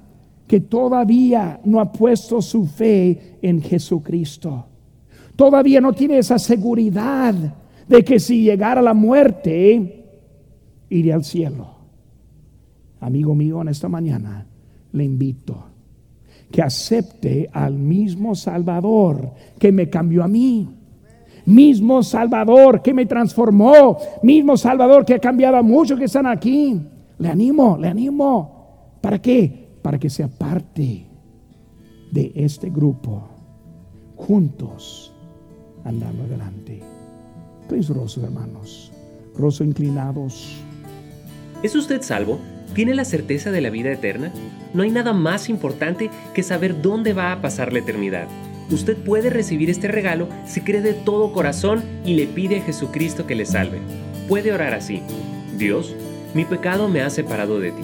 que 0.48 0.60
todavía 0.60 1.60
no 1.64 1.80
ha 1.80 1.92
puesto 1.92 2.42
su 2.42 2.66
fe 2.66 3.38
en 3.42 3.62
Jesucristo. 3.62 4.66
Todavía 5.36 5.82
no 5.82 5.94
tiene 5.94 6.20
esa 6.20 6.40
seguridad 6.40 7.34
de 7.88 8.04
que 8.04 8.20
si 8.20 8.44
llegara 8.44 8.82
la 8.82 8.94
muerte, 8.94 10.06
iré 10.90 11.14
al 11.14 11.24
cielo. 11.24 11.76
Amigo 13.00 13.36
mío, 13.36 13.62
en 13.62 13.70
esta 13.70 13.90
mañana 13.90 14.46
le 14.94 15.04
invito 15.04 15.66
que 16.52 16.62
acepte 16.62 17.50
al 17.52 17.74
mismo 17.74 18.34
Salvador 18.36 19.32
que 19.60 19.72
me 19.72 19.90
cambió 19.90 20.24
a 20.24 20.28
mí. 20.28 20.70
Mismo 21.46 22.02
Salvador 22.02 22.82
que 22.82 22.94
me 22.94 23.06
transformó. 23.06 23.98
Mismo 24.24 24.56
Salvador 24.58 25.06
que 25.06 25.16
ha 25.16 25.20
cambiado 25.20 25.58
a 25.58 25.62
muchos 25.62 26.00
que 26.00 26.06
están 26.06 26.26
aquí. 26.26 26.80
Le 27.20 27.30
animo, 27.30 27.78
le 27.78 27.88
animo. 27.88 28.98
¿Para 29.02 29.22
qué? 29.22 29.65
Para 29.86 30.00
que 30.00 30.10
sea 30.10 30.28
parte 30.28 31.06
de 32.12 32.32
este 32.34 32.72
grupo, 32.72 33.30
juntos 34.16 35.14
andando 35.84 36.24
adelante. 36.24 36.82
Pues 37.70 37.90
rostros, 37.90 38.26
hermanos, 38.26 38.92
rostros 39.38 39.68
inclinados. 39.68 40.58
¿Es 41.62 41.76
usted 41.76 42.02
salvo? 42.02 42.40
¿Tiene 42.74 42.96
la 42.96 43.06
certeza 43.06 43.52
de 43.52 43.62
la 43.62 43.70
vida 43.70 43.92
eterna? 43.92 44.34
No 44.74 44.82
hay 44.82 44.90
nada 44.90 45.14
más 45.14 45.50
importante 45.50 46.10
que 46.34 46.42
saber 46.42 46.82
dónde 46.82 47.14
va 47.14 47.32
a 47.32 47.44
pasar 47.44 47.72
la 47.72 47.78
eternidad. 47.78 48.28
Usted 48.72 48.98
puede 48.98 49.30
recibir 49.30 49.70
este 49.70 49.88
regalo 49.88 50.28
si 50.48 50.62
cree 50.62 50.82
de 50.82 50.96
todo 50.96 51.32
corazón 51.32 51.84
y 52.04 52.16
le 52.16 52.26
pide 52.26 52.58
a 52.58 52.64
Jesucristo 52.64 53.28
que 53.28 53.36
le 53.36 53.46
salve. 53.46 53.82
Puede 54.28 54.52
orar 54.52 54.74
así. 54.74 55.04
Dios, 55.60 55.96
mi 56.34 56.44
pecado 56.44 56.90
me 56.90 57.02
ha 57.02 57.12
separado 57.12 57.60
de 57.60 57.72
ti, 57.72 57.84